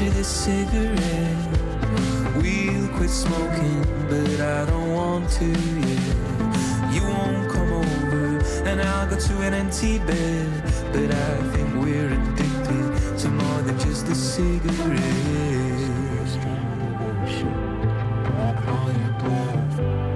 [0.00, 1.48] After this cigarette.
[2.36, 6.94] We'll quit smoking, but I don't want to yet.
[6.94, 10.48] You won't come over, and I'll go to an empty bed.
[10.92, 15.00] But I think we're addicted to more than just the cigarette.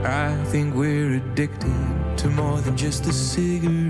[0.07, 3.84] I think we're addicted to more than just the cigarette.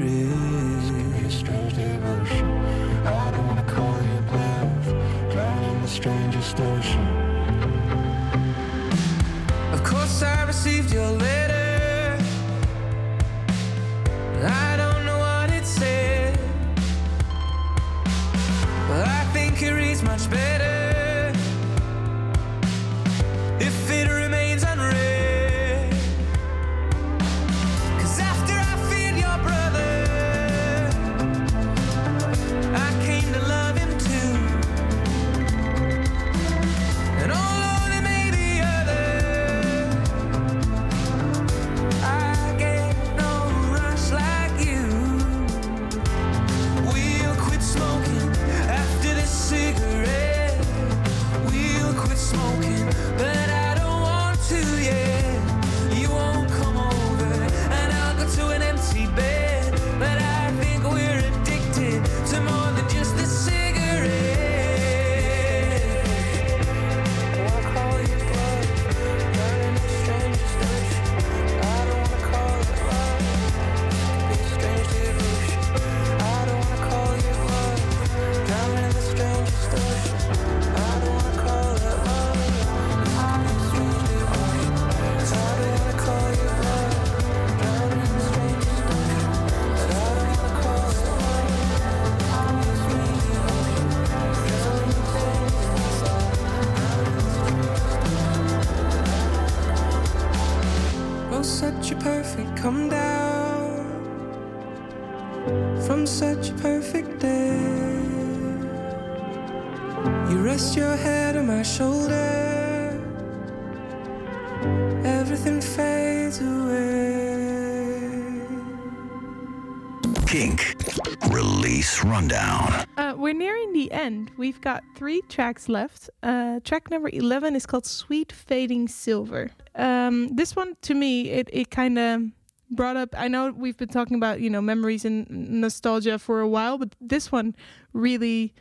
[124.65, 126.09] Got three tracks left.
[126.23, 129.51] Uh, track number 11 is called Sweet Fading Silver.
[129.75, 132.23] Um, this one, to me, it, it kind of
[132.71, 133.11] brought up.
[133.15, 136.97] I know we've been talking about, you know, memories and nostalgia for a while, but
[136.99, 137.55] this one
[137.93, 138.55] really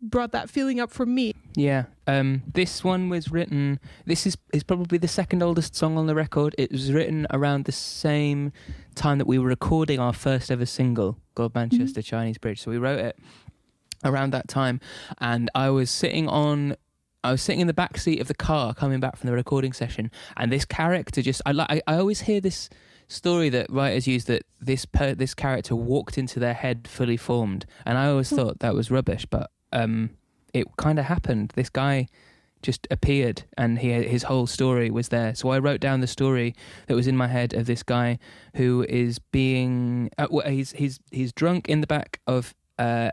[0.00, 1.34] brought that feeling up for me.
[1.56, 1.86] Yeah.
[2.06, 3.80] Um, this one was written.
[4.06, 6.54] This is is probably the second oldest song on the record.
[6.56, 8.52] It was written around the same
[8.94, 13.00] time that we were recording our first ever single, "Godmanchester Chinese Bridge." So we wrote
[13.00, 13.18] it
[14.04, 14.80] around that time,
[15.18, 16.76] and I was sitting on.
[17.24, 19.72] I was sitting in the back seat of the car coming back from the recording
[19.72, 21.42] session, and this character just.
[21.46, 21.70] I like.
[21.70, 22.68] I, I always hear this
[23.08, 27.66] story that writers use that this per, this character walked into their head fully formed,
[27.84, 30.10] and I always thought that was rubbish, but um,
[30.54, 31.52] it kind of happened.
[31.54, 32.08] This guy
[32.62, 35.34] just appeared, and he his whole story was there.
[35.34, 36.54] So I wrote down the story
[36.86, 38.18] that was in my head of this guy
[38.54, 43.10] who is being uh, well, he's he's he's drunk in the back of uh,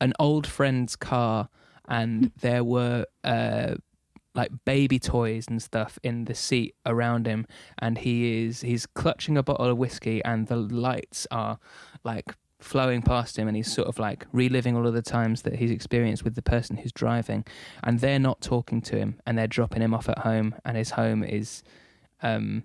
[0.00, 1.48] an old friend's car,
[1.88, 3.06] and there were.
[3.24, 3.74] Uh,
[4.32, 7.44] like baby toys and stuff in the seat around him
[7.78, 11.58] and he is he's clutching a bottle of whiskey and the lights are
[12.04, 15.56] like flowing past him and he's sort of like reliving all of the times that
[15.56, 17.44] he's experienced with the person who's driving
[17.82, 20.90] and they're not talking to him and they're dropping him off at home and his
[20.90, 21.62] home is
[22.22, 22.62] um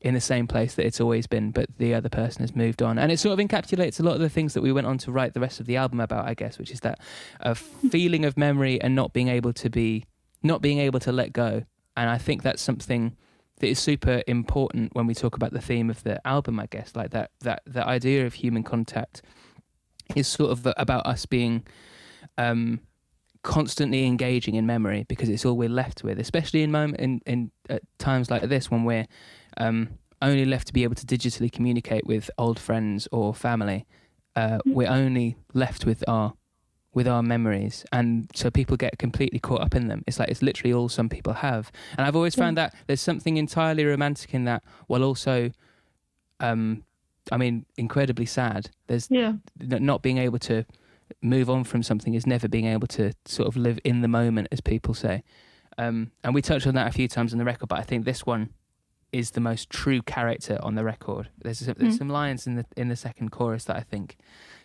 [0.00, 2.98] in the same place that it's always been but the other person has moved on.
[2.98, 5.12] And it sort of encapsulates a lot of the things that we went on to
[5.12, 7.00] write the rest of the album about i guess which is that
[7.40, 7.54] a
[7.90, 10.04] feeling of memory and not being able to be
[10.42, 11.64] not being able to let go.
[11.96, 13.16] And i think that's something
[13.58, 16.94] that is super important when we talk about the theme of the album i guess.
[16.94, 19.22] Like that that the idea of human contact
[20.14, 21.66] is sort of about us being
[22.38, 22.80] um
[23.46, 27.50] constantly engaging in memory because it's all we're left with especially in moment in in
[27.70, 29.06] at times like this when we're
[29.56, 29.88] um
[30.20, 33.84] only left to be able to digitally communicate with old friends or family.
[34.34, 36.32] Uh, we're only left with our
[36.94, 40.02] with our memories and so people get completely caught up in them.
[40.06, 41.70] It's like it's literally all some people have.
[41.96, 45.50] And i've always found that there's something entirely romantic in that while also
[46.40, 46.82] um
[47.30, 48.70] i mean incredibly sad.
[48.88, 49.34] There's Yeah.
[49.60, 50.64] not being able to
[51.22, 54.48] move on from something is never being able to sort of live in the moment
[54.50, 55.22] as people say.
[55.78, 58.04] Um and we touched on that a few times on the record but i think
[58.04, 58.50] this one
[59.12, 61.28] is the most true character on the record.
[61.42, 61.98] There's there's Mm.
[61.98, 64.16] some lines in the in the second chorus that i think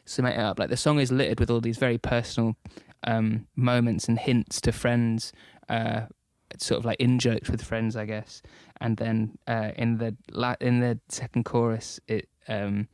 [0.06, 0.58] sum it up.
[0.60, 2.56] Like the song is littered with all these very personal
[3.04, 5.32] um moments and hints to friends
[5.70, 6.01] uh
[6.58, 8.42] sort of like in jokes with friends i guess.
[8.82, 12.88] And then uh in the la- in the second chorus it um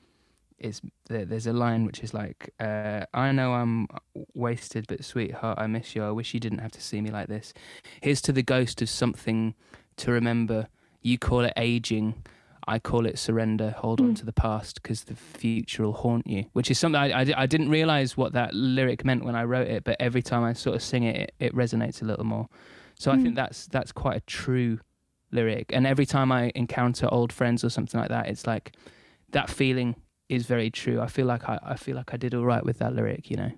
[0.59, 3.87] is there's a line which is like uh i know i'm
[4.33, 7.27] wasted but sweetheart i miss you i wish you didn't have to see me like
[7.27, 7.53] this
[8.01, 9.53] here's to the ghost of something
[9.97, 10.67] to remember
[11.01, 12.23] you call it aging
[12.69, 13.73] I call it surrender.
[13.77, 14.15] Hold on Mm.
[14.17, 16.47] to the past because the future will haunt you.
[16.51, 19.69] Which is something I, I, I didn't realize what that lyric meant when I wrote
[19.69, 22.49] it, but every time I sort of sing it, it, it resonates a little more.
[22.99, 23.21] So I Mm.
[23.23, 24.79] think that's that's quite a true
[25.31, 25.71] lyric.
[25.71, 28.73] And every time I encounter old friends or something like that, it's like
[29.31, 29.95] that feeling
[30.29, 30.99] is very true.
[31.01, 33.37] I feel like I, I feel like I did all right with that lyric, you
[33.37, 33.51] know.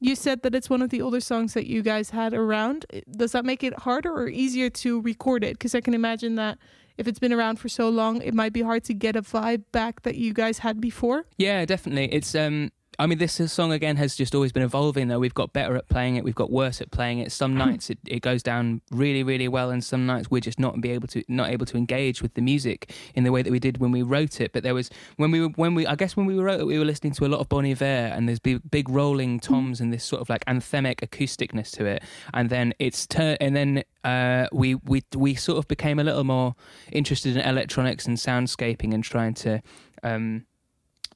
[0.00, 2.86] You said that it's one of the older songs that you guys had around.
[3.16, 5.52] Does that make it harder or easier to record it?
[5.52, 6.58] Because I can imagine that
[6.98, 9.62] if it's been around for so long, it might be hard to get a vibe
[9.70, 11.24] back that you guys had before.
[11.38, 12.12] Yeah, definitely.
[12.12, 15.08] It's um I mean, this song again has just always been evolving.
[15.08, 17.32] Though we've got better at playing it, we've got worse at playing it.
[17.32, 20.80] Some nights it, it goes down really, really well, and some nights we're just not
[20.80, 23.58] be able to not able to engage with the music in the way that we
[23.58, 24.52] did when we wrote it.
[24.52, 26.78] But there was when we were when we I guess when we wrote it, we
[26.78, 29.92] were listening to a lot of Bon Iver, and there's big, big rolling toms and
[29.92, 32.02] this sort of like anthemic acousticness to it.
[32.34, 36.24] And then it's tur- and then uh, we we we sort of became a little
[36.24, 36.54] more
[36.90, 39.62] interested in electronics and soundscaping and trying to.
[40.02, 40.46] Um,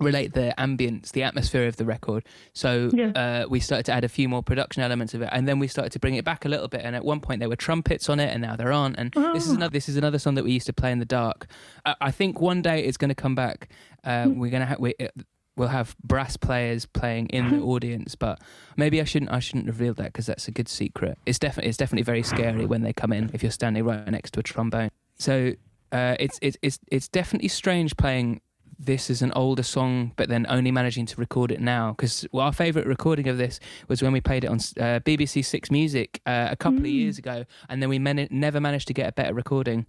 [0.01, 2.25] relate the ambience, the atmosphere of the record.
[2.53, 3.11] So Yeah.
[3.15, 5.69] uh, we started to add a few more production elements of it, and then we
[5.69, 6.83] started to bring it back a little bit.
[6.85, 8.97] And at one point there were trumpets on it, and now there aren't.
[8.99, 9.57] And this is Oh.
[9.57, 11.47] another this is another song that we used to play in the dark.
[11.85, 13.69] I, I think one day it's going to come back.
[14.05, 15.09] Uh, we're gonna ha- we, uh,
[15.57, 18.41] we'll have brass players playing in the audience, but
[18.77, 21.19] maybe I shouldn't I shouldn't reveal that because that's a good secret.
[21.27, 24.33] It's definitely it's definitely very scary when they come in if you're standing right next
[24.33, 24.91] to a trombone.
[25.19, 25.53] So
[25.93, 28.41] uh, it's it's it's it's definitely strange playing
[28.79, 31.93] this is an older song, but then only managing to record it now.
[31.93, 35.45] Because well, our favourite recording of this was when we played it on uh, BBC
[35.45, 38.95] Six Music uh, a couple of years ago, and then we man- never managed to
[38.95, 39.87] get a better recording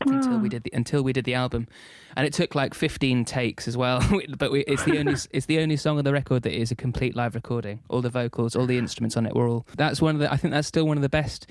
[0.00, 1.68] until we did the until we did the album,
[2.16, 4.02] and it took like 15 takes as well.
[4.38, 6.74] but we, it's the only it's the only song on the record that is a
[6.74, 7.80] complete live recording.
[7.88, 9.66] All the vocals, all the instruments on it were all.
[9.76, 10.32] That's one of the.
[10.32, 11.46] I think that's still one of the best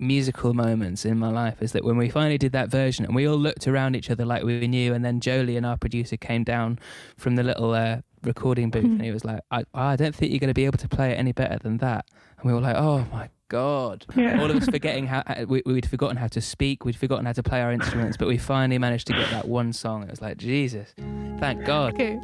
[0.00, 3.26] musical moments in my life is that when we finally did that version and we
[3.28, 6.42] all looked around each other like we knew and then Jolie and our producer came
[6.44, 6.78] down
[7.16, 10.40] from the little uh, recording booth and he was like I, I don't think you're
[10.40, 12.06] going to be able to play it any better than that
[12.38, 14.40] and we were like oh my god Yeah.
[14.40, 17.32] all of us forgetting how uh, we, we'd forgotten how to speak we'd forgotten how
[17.32, 20.20] to play our instruments but we finally managed to get that one song it was
[20.22, 20.94] like jesus
[21.38, 22.18] thank god Okay,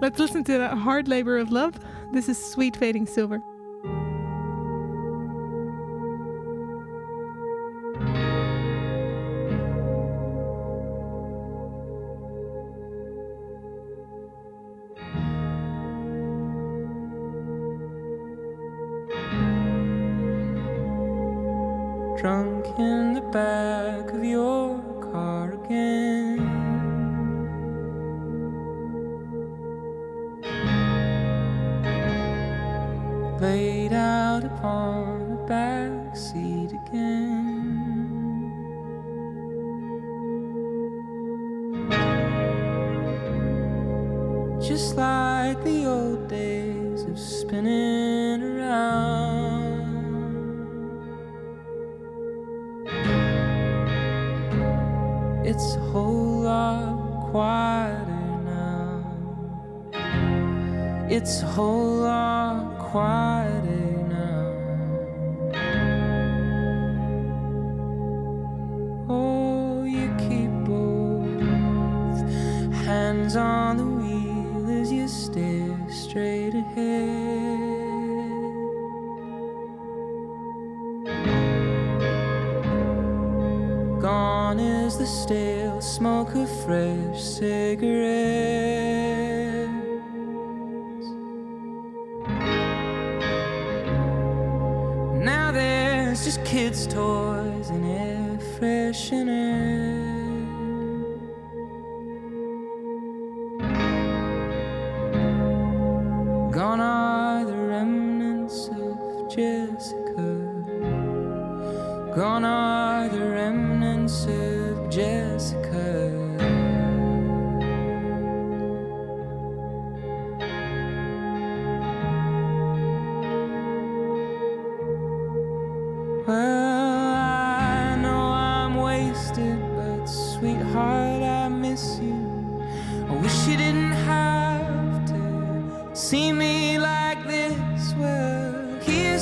[0.00, 1.78] let's listen to that hard labor of love.
[2.12, 3.40] This is Sweet Fading Silver.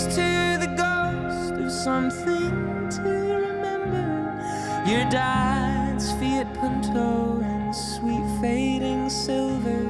[0.01, 4.43] To the ghost of something to remember.
[4.91, 9.83] Your dad's Fiat Punto and sweet fading silver.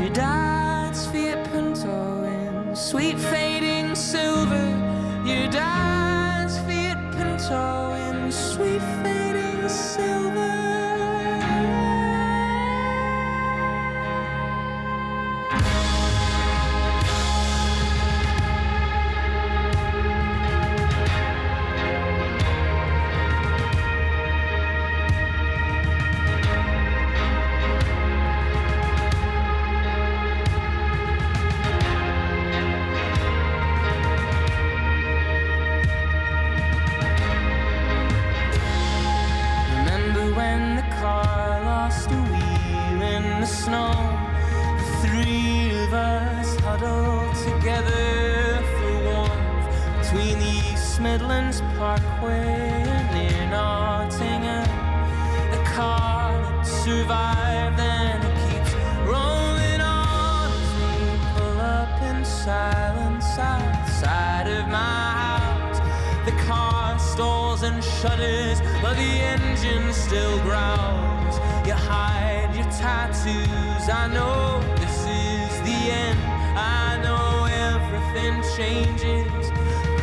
[0.00, 3.51] Your dad's Fiat Punto and sweet fading
[73.82, 73.88] tattoos.
[73.88, 76.18] I know this is the end.
[76.56, 79.50] I know everything changes.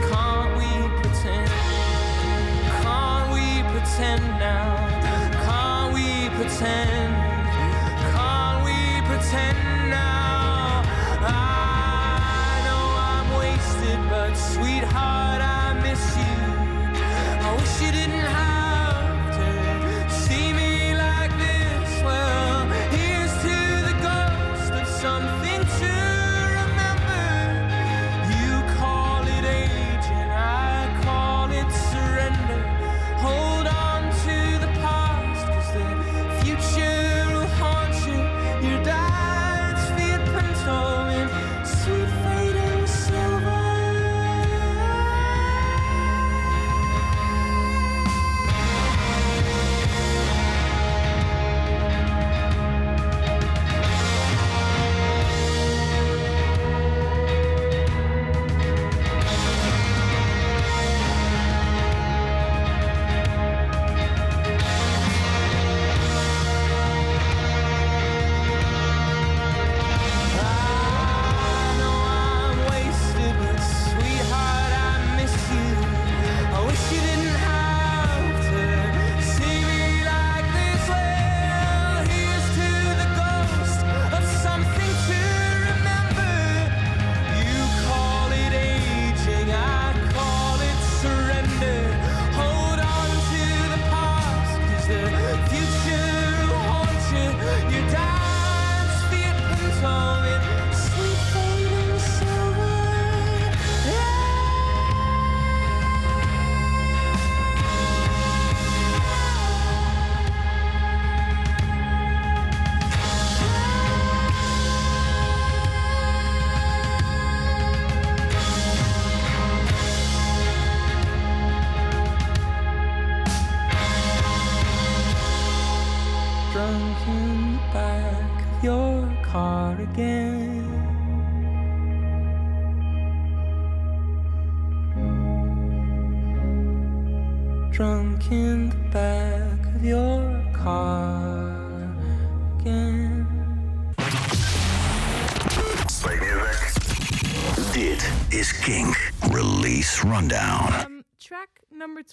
[0.10, 0.70] Can't we
[1.02, 1.50] pretend?
[2.84, 4.76] Can't we pretend now?
[5.46, 7.16] Can't we pretend?
[8.16, 10.84] Can't we pretend now?
[11.22, 15.09] I know I'm wasted, but sweetheart,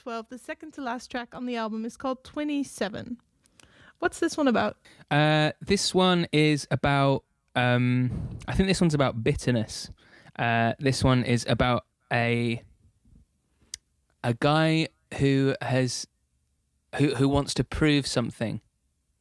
[0.06, 3.16] 12, the second to last track on the album, is called 27.
[3.98, 4.76] What's this one about?
[5.10, 7.24] Uh, this one is about.
[7.56, 9.90] Um, I think this one's about bitterness.
[10.38, 12.62] Uh, this one is about a
[14.22, 16.06] a guy who has
[16.98, 18.60] who who wants to prove something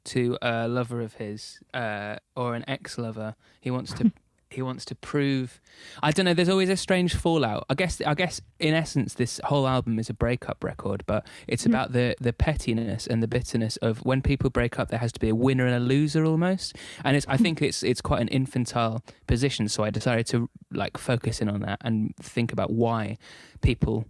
[0.03, 3.33] to a lover of his uh, or an ex lover.
[3.59, 4.11] He wants to
[4.49, 5.59] he wants to prove.
[6.01, 6.33] I don't know.
[6.33, 7.65] There's always a strange fallout.
[7.69, 8.01] I guess.
[8.01, 11.71] I guess in essence, this whole album is a breakup record, but it's hmm.
[11.71, 14.89] about the the pettiness and the bitterness of when people break up.
[14.89, 17.25] There has to be a winner and a loser almost, and it's.
[17.27, 17.43] I hmm.
[17.43, 19.67] think it's it's quite an infantile position.
[19.67, 23.17] So I decided to like focus in on that and think about why
[23.61, 24.05] people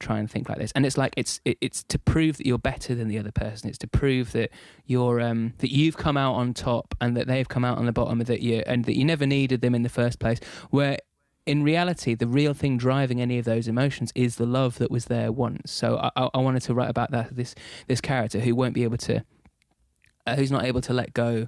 [0.00, 0.72] try and think like this.
[0.74, 3.68] And it's like it's it, it's to prove that you're better than the other person.
[3.68, 4.50] It's to prove that
[4.86, 7.92] you're um that you've come out on top and that they've come out on the
[7.92, 10.40] bottom that you and that you never needed them in the first place.
[10.70, 10.98] Where
[11.46, 15.06] in reality the real thing driving any of those emotions is the love that was
[15.06, 15.72] there once.
[15.72, 17.54] So i i, I wanted to write about that this
[17.86, 19.24] this character who won't be able to
[20.26, 21.46] uh, who's not able to let go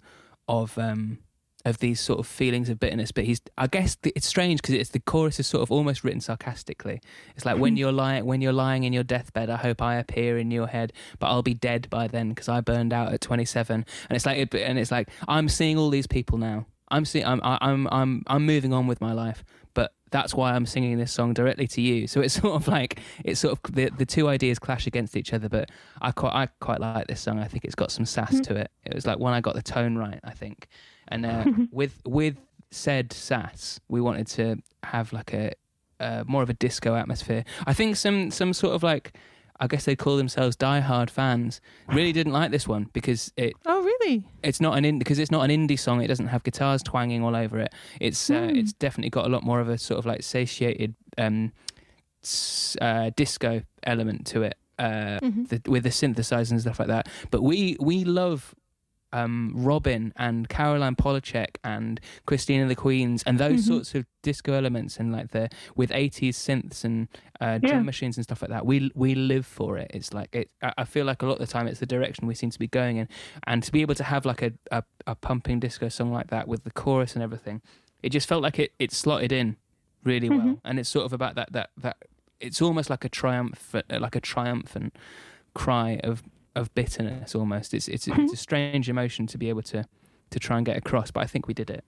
[0.48, 1.18] of um
[1.66, 4.74] of these sort of feelings of bitterness but he's i guess th- it's strange because
[4.74, 7.00] it's the chorus is sort of almost written sarcastically.
[7.34, 7.78] It's like when mm-hmm.
[7.78, 10.92] you're lying when you're lying in your deathbed i hope i appear in your head
[11.18, 14.54] but i'll be dead by then because i burned out at 27 and it's like
[14.54, 16.66] and it's like i'm seeing all these people now.
[16.88, 19.44] I'm seeing i'm i'm i'm i'm moving on with my life
[20.10, 22.06] that's why I'm singing this song directly to you.
[22.06, 25.32] So it's sort of like it's sort of the the two ideas clash against each
[25.32, 25.48] other.
[25.48, 25.70] But
[26.00, 27.38] I quite I quite like this song.
[27.38, 28.70] I think it's got some sass to it.
[28.84, 30.20] It was like when I got the tone right.
[30.24, 30.68] I think,
[31.08, 32.36] and uh, with with
[32.70, 35.52] said sass, we wanted to have like a
[35.98, 37.44] uh, more of a disco atmosphere.
[37.66, 39.12] I think some some sort of like
[39.58, 43.82] I guess they call themselves diehard fans really didn't like this one because it Oh,
[43.82, 44.24] really?
[44.42, 46.02] it's not an in because it's not an indie song.
[46.02, 47.72] It doesn't have guitars twanging all over it.
[48.00, 48.56] It's uh, Hmm.
[48.56, 51.52] it's definitely got a lot more of a sort of like satiated um,
[52.80, 55.48] uh, disco element to it uh, Mhm.
[55.48, 57.08] the, with the synthesizers and stuff like that.
[57.30, 58.54] But we we love
[59.12, 63.68] um, Robyn and Caroline Polachek and Christine and the Queens and those Mhm.
[63.68, 67.08] sorts of disco elements and like the with 80s synths and
[67.40, 67.82] uh, drum Yeah.
[67.82, 68.66] machines and stuff like that.
[68.66, 69.90] We we live for it.
[69.94, 70.50] It's like it.
[70.60, 72.66] I feel like a lot of the time it's the direction we seem to be
[72.68, 73.08] going in,
[73.46, 76.48] and to be able to have like a a, a pumping disco song like that
[76.48, 77.62] with the chorus and everything,
[78.02, 79.56] it just felt like it it slotted in
[80.04, 80.60] really well, Mhm.
[80.64, 81.96] and it's sort of about that that that.
[82.38, 84.94] It's almost like a triumph, like a triumphant
[85.54, 86.22] cry of
[86.56, 89.84] of bitterness almost it's it's, it's a strange emotion to be able to
[90.30, 91.84] to try and get across but i think we did it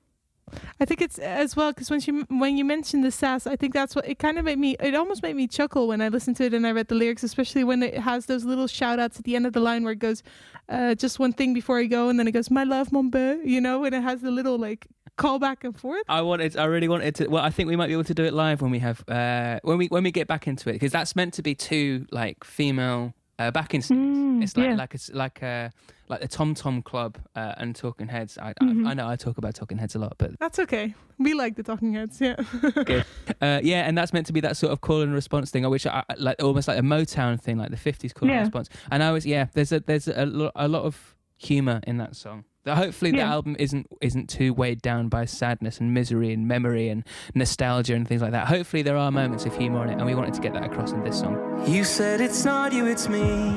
[0.80, 3.74] I think it's as well because when she when you mentioned the sass, I think
[3.74, 4.76] that's what it kind of made me.
[4.80, 7.22] It almost made me chuckle when I listened to it and I read the lyrics,
[7.22, 9.92] especially when it has those little shout outs at the end of the line where
[9.92, 10.22] it goes,
[10.68, 13.40] uh, "Just one thing before I go," and then it goes, "My love, mon beau,"
[13.44, 14.86] you know, and it has the little like
[15.16, 16.04] call back and forth.
[16.08, 18.24] i wanted i really wanted to well i think we might be able to do
[18.24, 20.92] it live when we have uh when we when we get back into it because
[20.92, 24.74] that's meant to be two like female uh, backing singers Mm, it's like yeah.
[24.76, 25.72] like it's like a
[26.08, 28.86] like the tom tom club uh, and talking heads I, Mhm.
[28.86, 30.94] I i know i talk about talking heads a lot but That's okay.
[31.18, 32.20] We like the Talking Heads.
[32.20, 32.36] Yeah.
[33.42, 35.86] Uh, yeah, and that's meant to be that sort of call and response thing, which
[35.86, 38.36] I, I- like almost like a Motown thing, like the '50s call Yeah.
[38.36, 38.68] and response.
[38.90, 42.16] And I was, yeah, there's a there's a, lo- a lot of humor in that
[42.16, 42.44] song.
[42.64, 46.90] That hopefully the album isn't isn't too weighed down by sadness and misery and memory
[46.90, 47.02] and
[47.34, 48.46] nostalgia and things like that.
[48.48, 50.92] Hopefully there are moments of humor in it, and we wanted to get that across
[50.92, 51.64] in this song.
[51.66, 53.54] You said it's not you, it's me.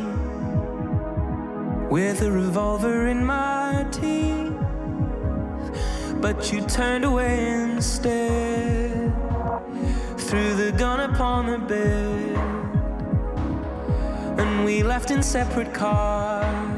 [1.90, 4.54] With a revolver in my teeth.
[6.22, 9.12] But you turned away instead.
[10.20, 12.38] Threw the gun upon the bed.
[14.40, 16.71] And we left in separate cars.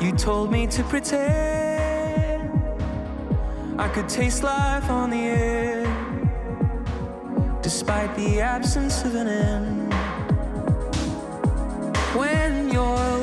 [0.00, 2.50] You told me to pretend
[3.78, 5.88] I could taste life on the edge
[7.62, 9.92] despite the absence of an end.
[12.16, 13.18] When you're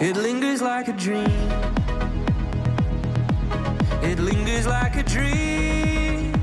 [0.00, 1.26] It lingers like a dream.
[4.00, 6.34] It lingers like a dream.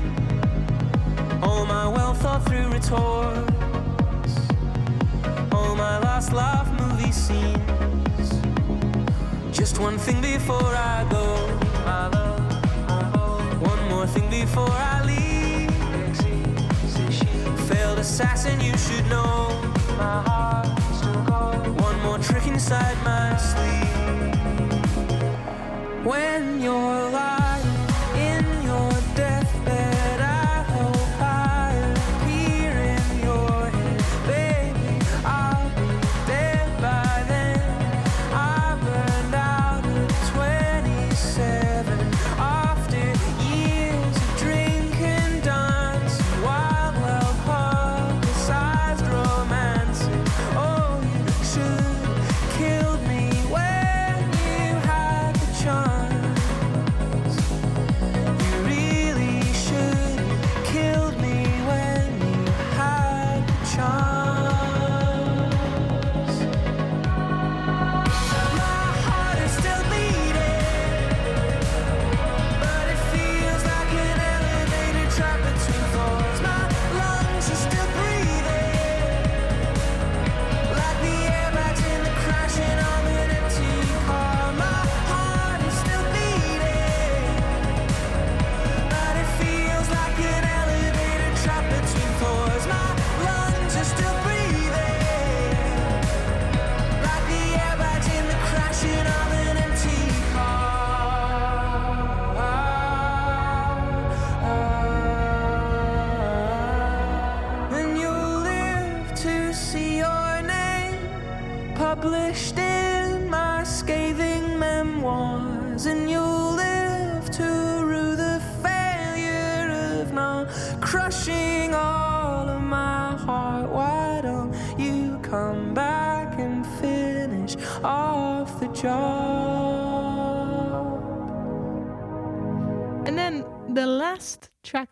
[1.42, 3.50] All my well thought through retorts.
[5.52, 8.28] All my last laugh movie scenes.
[9.56, 11.24] Just one thing before I go,
[11.86, 13.62] my love.
[13.62, 15.70] One more thing before I leave.
[17.70, 19.48] Failed assassin, you should know.
[19.96, 20.65] My heart.
[22.16, 23.94] One trick inside my sleeve.
[26.02, 27.35] When you're lying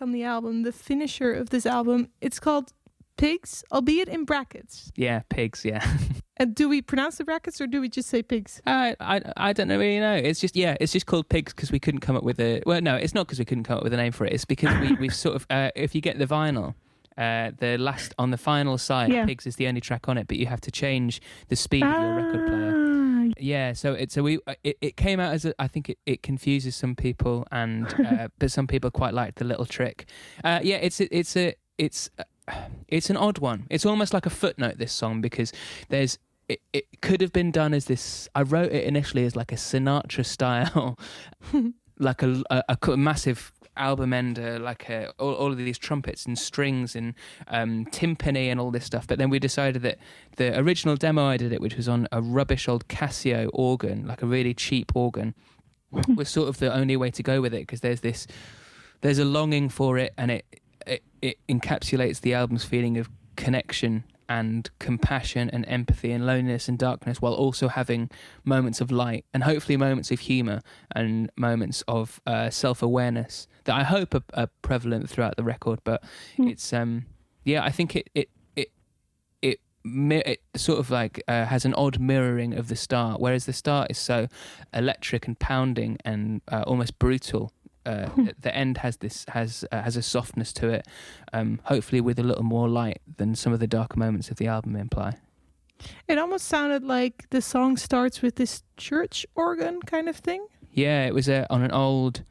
[0.05, 2.73] on the album, the finisher of this album, it's called
[3.17, 4.93] Pigs, albeit in brackets.
[4.97, 5.65] Yeah, pigs.
[5.65, 5.85] Yeah,
[6.37, 8.61] And do we pronounce the brackets or do we just say pigs?
[8.67, 10.15] Uh, I I don't know really know.
[10.15, 12.81] It's just yeah, it's just called pigs because we couldn't come up with a well
[12.81, 14.33] no, it's not because we couldn't come up with a name for it.
[14.33, 16.75] It's because we we've sort of uh, if you get the vinyl.
[17.17, 19.25] Uh, the last on the final side, Yeah.
[19.27, 21.93] Pigs is the only track on it, but you have to change the speed of
[22.03, 22.73] your record player.
[22.75, 25.89] Ah, Yeah, so it so we uh, it, it came out as a, I think
[25.91, 30.07] it, it confuses some people and uh, but some people quite like the little trick.
[30.43, 32.25] Uh, yeah, it's a, it's a it's uh,
[32.89, 33.67] it's an odd one.
[33.71, 35.53] It's almost like a footnote this song because
[35.89, 36.19] there's
[36.49, 38.29] it, it could have been done as this.
[38.35, 40.99] I wrote it initially as like a Sinatra style,
[41.99, 46.39] like a, a, a massive album ender, like a, all, all of these trumpets and
[46.39, 47.15] strings and
[47.49, 49.07] um, timpani and all this stuff.
[49.07, 49.99] But then we decided that
[50.37, 54.23] the original demo I did it, which was on a rubbish old Casio organ, like
[54.23, 55.35] a really cheap organ,
[56.15, 58.27] was sort of the only way to go with it because there's this,
[59.01, 60.45] there's a longing for it, and it,
[60.87, 66.79] it it encapsulates the album's feeling of connection and compassion and empathy and loneliness and
[66.79, 68.11] darkness while also having
[68.45, 70.61] moments of light and hopefully moments of humor
[70.95, 76.03] and moments of uh, self-awareness that I hope are, are prevalent throughout the record but
[76.39, 77.07] it's um
[77.45, 78.71] yeah I think it it it
[79.43, 83.53] it, it sort of like uh, has an odd mirroring of the start whereas the
[83.53, 84.29] start is so
[84.73, 87.53] electric and pounding and uh, almost brutal
[87.87, 88.09] uh,
[88.41, 90.87] the end has this has uh, has a softness to it
[91.33, 94.47] um, hopefully with a little more light than some of the darker moments of the
[94.47, 95.17] album imply.
[96.09, 100.47] It almost sounded like the song starts with this church organ kind of thing.
[100.73, 102.23] Yeah, it was uh, on an old.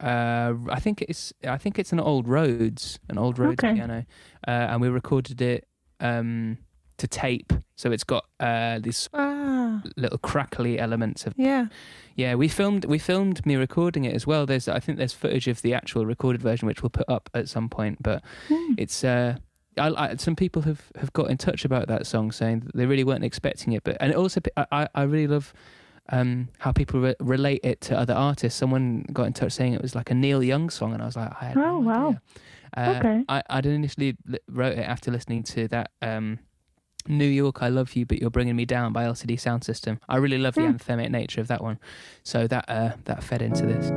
[0.00, 3.74] Uh, I think it's I think it's an old Rhodes, an old Rhodes Okay.
[3.74, 4.06] piano,
[4.48, 5.66] uh, and we recorded it
[6.00, 6.58] um,
[6.98, 7.52] to tape.
[7.76, 11.34] So it's got uh, these Ah, little crackly elements of.
[11.36, 11.66] yeah.
[12.16, 14.44] Yeah, we filmed we filmed me recording it as well.
[14.46, 17.48] There's I think there's footage of the actual recorded version which we'll put up at
[17.48, 18.74] some point, but Hmm.
[18.78, 19.36] it's uh
[19.78, 22.86] I, I, some people have, have got in touch about that song saying that they
[22.86, 24.40] really weren't expecting it but and it also
[24.72, 25.54] I- I really love
[26.12, 29.82] um, how people re- relate it to other artists someone got in touch saying it
[29.82, 32.06] was like a Neil Young song and I was like I had no Oh, wow.
[32.08, 32.22] idea.
[32.76, 33.24] Uh, Okay.
[33.28, 34.16] I, I'd initially
[34.48, 36.38] wrote it after listening to that um,
[37.08, 40.38] New York I Love You But You're Bringing Me Down by LCD Soundsystem I really
[40.38, 40.76] love the Hmm.
[40.76, 41.78] anthemic nature of that one
[42.22, 43.90] so that uh, that fed into this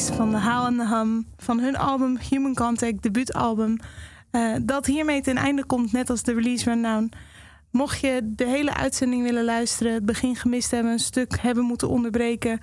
[0.00, 1.26] Van The How and the Hum.
[1.36, 3.78] Van hun album Human Contact, debuutalbum.
[4.32, 7.12] Uh, dat hiermee ten einde komt, net als de release rundown.
[7.70, 11.88] Mocht je de hele uitzending willen luisteren, het begin gemist hebben, een stuk hebben moeten
[11.88, 12.60] onderbreken.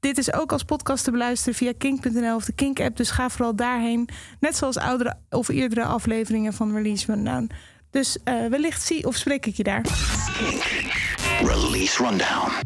[0.00, 2.96] Dit is ook als podcast te beluisteren via kink.nl of de Kink-app.
[2.96, 4.08] Dus ga vooral daarheen.
[4.40, 7.50] Net zoals oudere of eerdere afleveringen van Release Rundown.
[7.90, 9.84] Dus uh, wellicht zie of spreek ik je daar.
[11.42, 12.65] Release Rundown.